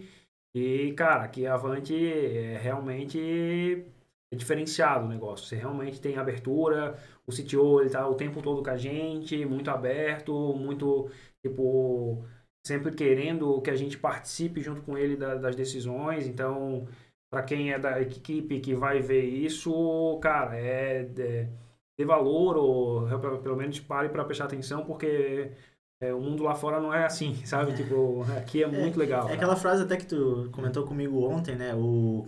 [0.54, 3.86] E, cara, aqui a Avante é realmente
[4.32, 5.46] é diferenciado o negócio.
[5.46, 9.70] Você realmente tem abertura, o CTO ele tá o tempo todo com a gente, muito
[9.70, 11.10] aberto, muito,
[11.42, 12.24] tipo,
[12.66, 16.26] sempre querendo que a gente participe junto com ele da, das decisões.
[16.26, 16.86] Então,
[17.30, 21.48] para quem é da equipe que vai ver isso, cara, é, é
[21.96, 23.06] dê valor ou
[23.40, 25.52] pelo menos pare para prestar atenção, porque
[26.00, 27.72] é, o mundo lá fora não é assim, sabe?
[27.72, 27.74] É.
[27.74, 29.28] Tipo, aqui é muito é, legal.
[29.28, 31.74] É aquela frase até que tu comentou comigo ontem, né?
[31.74, 32.26] O,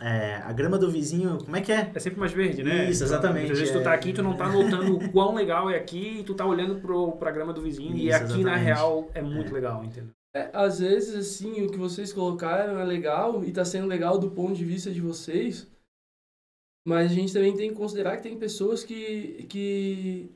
[0.00, 1.90] é, a grama do vizinho, como é que é?
[1.92, 2.88] É sempre mais verde, né?
[2.88, 3.50] Isso, exatamente.
[3.50, 3.94] Às vezes tu tá é.
[3.94, 7.12] aqui tu não tá notando o quão legal é aqui e tu tá olhando pro,
[7.12, 8.44] pra grama do vizinho Isso, e aqui exatamente.
[8.44, 9.54] na real é muito é.
[9.54, 10.12] legal, entendeu?
[10.36, 14.30] É, às vezes, assim, o que vocês colocaram é legal e tá sendo legal do
[14.30, 15.66] ponto de vista de vocês,
[16.86, 20.30] mas a gente também tem que considerar que tem pessoas que, que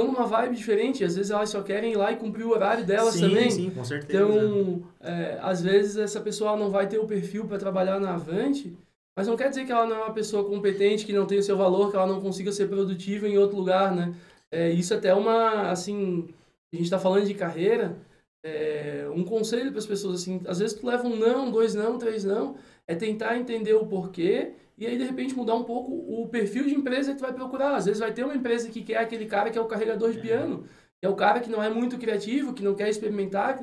[0.00, 1.04] estão numa vibe diferente.
[1.04, 3.50] Às vezes elas só querem ir lá e cumprir o horário delas sim, também.
[3.50, 4.22] Sim, com certeza.
[4.22, 8.76] Então, é, às vezes essa pessoa não vai ter o perfil para trabalhar na Avante,
[9.16, 11.42] mas não quer dizer que ela não é uma pessoa competente, que não tem o
[11.42, 14.14] seu valor, que ela não consiga ser produtiva em outro lugar, né?
[14.50, 16.28] É, isso até é uma, assim,
[16.72, 17.96] a gente está falando de carreira,
[18.44, 21.98] é, um conselho para as pessoas, assim, às vezes tu leva um não, dois não,
[21.98, 26.26] três não, é tentar entender o porquê e aí de repente mudar um pouco o
[26.28, 27.76] perfil de empresa que tu vai procurar.
[27.76, 30.18] Às vezes vai ter uma empresa que quer aquele cara que é o carregador de
[30.18, 30.22] é.
[30.22, 30.64] piano,
[30.98, 33.60] que é o cara que não é muito criativo, que não quer experimentar,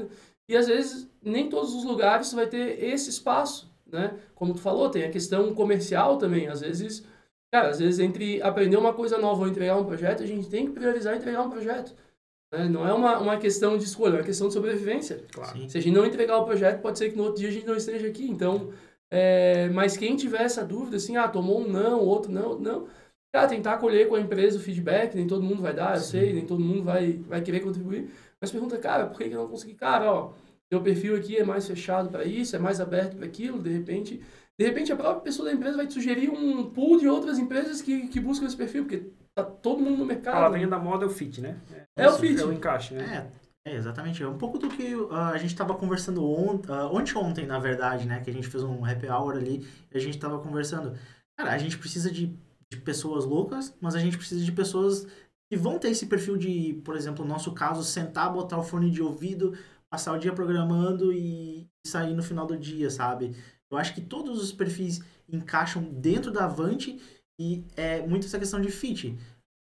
[0.47, 4.15] e às vezes nem todos os lugares vai ter esse espaço, né?
[4.36, 7.03] Como tu falou, tem a questão comercial também, às vezes,
[7.51, 10.68] cara, às vezes entre aprender uma coisa nova ou entregar um projeto, a gente tem
[10.68, 11.95] que priorizar entregar um projeto.
[12.53, 12.70] Né?
[12.70, 15.24] Não é uma, uma questão de escolha, é uma questão de sobrevivência.
[15.32, 15.68] Claro.
[15.68, 17.65] Se a gente não entregar o projeto, pode ser que no outro dia a gente
[17.65, 18.30] não esteja aqui.
[18.30, 18.97] Então, é,
[19.74, 22.88] mas quem tiver essa dúvida, assim, ah, tomou um não, outro não, não.
[23.34, 26.12] Cara, tentar acolher com a empresa o feedback, nem todo mundo vai dar, eu Sim.
[26.12, 28.10] sei, nem todo mundo vai, vai querer contribuir.
[28.39, 29.74] Mas pergunta, cara, por que, que eu não consegui?
[29.74, 30.32] Cara, ó,
[30.70, 34.22] teu perfil aqui é mais fechado para isso, é mais aberto para aquilo, de repente.
[34.60, 37.82] De repente a própria pessoa da empresa vai te sugerir um pool de outras empresas
[37.82, 39.05] que, que buscam esse perfil, porque
[39.36, 40.34] tá todo mundo no mercado.
[40.34, 41.58] A palavrinha da moda é o fit, né?
[41.95, 42.41] É, é o fit.
[42.41, 43.30] É o encaixe, né?
[43.34, 43.47] É.
[43.68, 44.24] É, exatamente.
[44.24, 47.59] É um pouco do que uh, a gente estava conversando ontem, uh, ontem, ontem, na
[47.59, 48.22] verdade, né?
[48.22, 50.97] Que a gente fez um happy hour ali e a gente estava conversando.
[51.38, 52.28] Cara, a gente precisa de,
[52.72, 55.05] de pessoas loucas, mas a gente precisa de pessoas
[55.51, 58.89] que vão ter esse perfil de, por exemplo, no nosso caso, sentar, botar o fone
[58.89, 59.53] de ouvido,
[59.89, 63.36] passar o dia programando e sair no final do dia, sabe?
[63.70, 67.01] Eu acho que todos os perfis encaixam dentro da Avante
[67.38, 69.18] e é muito essa questão de fit.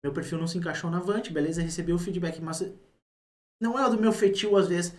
[0.03, 2.63] Meu perfil não se encaixou na Avante, beleza, recebeu o feedback, mas
[3.63, 4.93] não é do meu feitio, às vezes,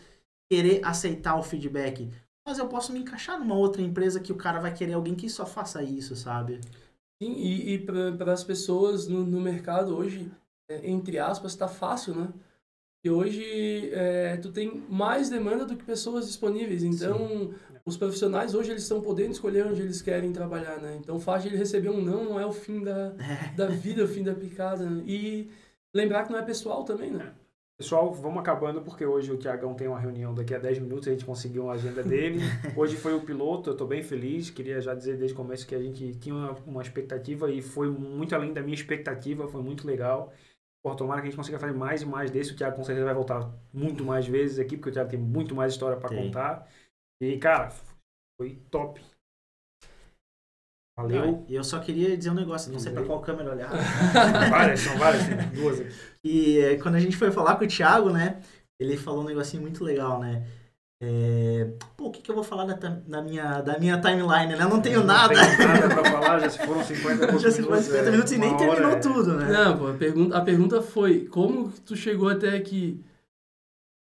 [0.50, 2.10] querer aceitar o feedback.
[2.46, 5.28] Mas eu posso me encaixar numa outra empresa que o cara vai querer alguém que
[5.28, 6.60] só faça isso, sabe?
[7.22, 10.30] Sim, e, e para as pessoas no, no mercado hoje,
[10.68, 12.28] é, entre aspas, está fácil, né?
[13.04, 16.82] E hoje é, tu tem mais demanda do que pessoas disponíveis.
[16.82, 17.54] Então, Sim.
[17.84, 20.96] os profissionais hoje eles estão podendo escolher onde eles querem trabalhar, né?
[20.98, 23.54] Então, o fato de ele receber um não não é o fim da, é.
[23.54, 24.88] da vida, o fim da picada.
[24.88, 25.02] Né?
[25.06, 25.50] E
[25.94, 27.32] lembrar que não é pessoal também, né?
[27.76, 31.10] Pessoal, vamos acabando porque hoje o Tiagão tem uma reunião daqui a 10 minutos, a
[31.10, 32.38] gente conseguiu uma agenda dele.
[32.76, 34.48] Hoje foi o piloto, eu estou bem feliz.
[34.48, 37.90] Queria já dizer desde o começo que a gente tinha uma, uma expectativa e foi
[37.90, 40.32] muito além da minha expectativa, foi muito legal.
[40.84, 42.52] Por tomara que a gente consiga fazer mais e mais desse.
[42.52, 45.52] O Thiago com certeza vai voltar muito mais vezes aqui, porque o Thiago tem muito
[45.52, 46.70] mais história para contar.
[47.20, 47.72] E, cara,
[48.40, 49.02] foi top.
[50.96, 51.44] Valeu.
[51.48, 53.70] E eu só queria dizer um negócio, não sei para qual câmera olhar.
[54.48, 56.13] várias, são várias, tem duas aqui.
[56.24, 58.38] E é, quando a gente foi falar com o Thiago, né,
[58.80, 60.42] ele falou um negocinho muito legal, né?
[61.02, 61.68] É...
[61.96, 64.64] Pô, o que, que eu vou falar da, da, minha, da minha timeline, né?
[64.64, 65.34] Eu não tenho não nada.
[65.34, 68.38] Não tenho nada pra falar, já se foram 50 Já se foram 50 minutos e
[68.38, 68.96] nem terminou é...
[68.96, 69.52] tudo, né?
[69.52, 73.04] Não, pô, a pergunta, a pergunta foi, como tu chegou até aqui?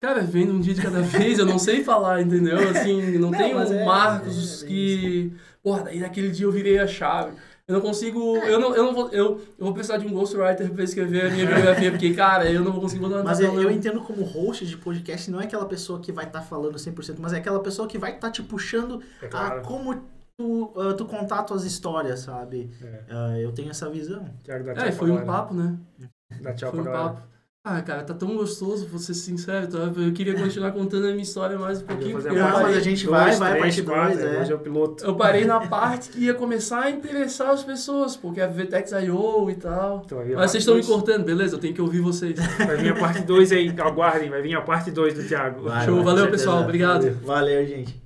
[0.01, 2.59] Cara, vendo um dia de cada vez, eu não sei falar, entendeu?
[2.71, 6.87] Assim, não, não tenho é, marcos é, que Porra, daí naquele dia eu virei a
[6.87, 7.37] chave.
[7.67, 8.37] Eu não consigo.
[8.39, 9.09] Eu não, eu não vou.
[9.11, 12.63] Eu, eu vou precisar de um ghostwriter pra escrever a minha biografia, porque, cara, eu
[12.63, 15.67] não vou conseguir botar Mas eu, eu entendo como host de podcast, não é aquela
[15.67, 18.33] pessoa que vai estar tá falando 100%, mas é aquela pessoa que vai estar tá
[18.33, 19.61] te puxando é claro.
[19.61, 19.95] a como
[20.37, 22.71] tu, uh, tu contar tuas histórias, sabe?
[22.83, 23.15] É.
[23.15, 24.29] Uh, eu tenho essa visão.
[24.77, 25.79] é, foi um papo, né?
[26.41, 27.32] Dá tchau foi um papo.
[27.65, 29.69] Ah, cara, tá tão gostoso, vou ser sincero.
[29.69, 29.79] Tá?
[29.79, 32.21] Eu queria continuar contando a minha história mais um pouquinho.
[32.21, 34.41] Porque não, mas a gente vai, dois, vai, três, parte 2, é.
[34.41, 35.05] Hoje é o piloto.
[35.05, 39.49] Eu parei na parte que ia começar a interessar as pessoas, porque a VTEX I.O.
[39.49, 40.03] e tal.
[40.05, 41.55] Então, mas vocês estão me cortando, beleza?
[41.55, 42.37] Eu tenho que ouvir vocês.
[42.59, 45.63] Vai vir a parte 2 aí, aguardem, vai vir a parte 2 do Thiago.
[45.63, 47.03] Vai, Show, vai, valeu pessoal, obrigado.
[47.03, 48.02] Valeu, valeu gente.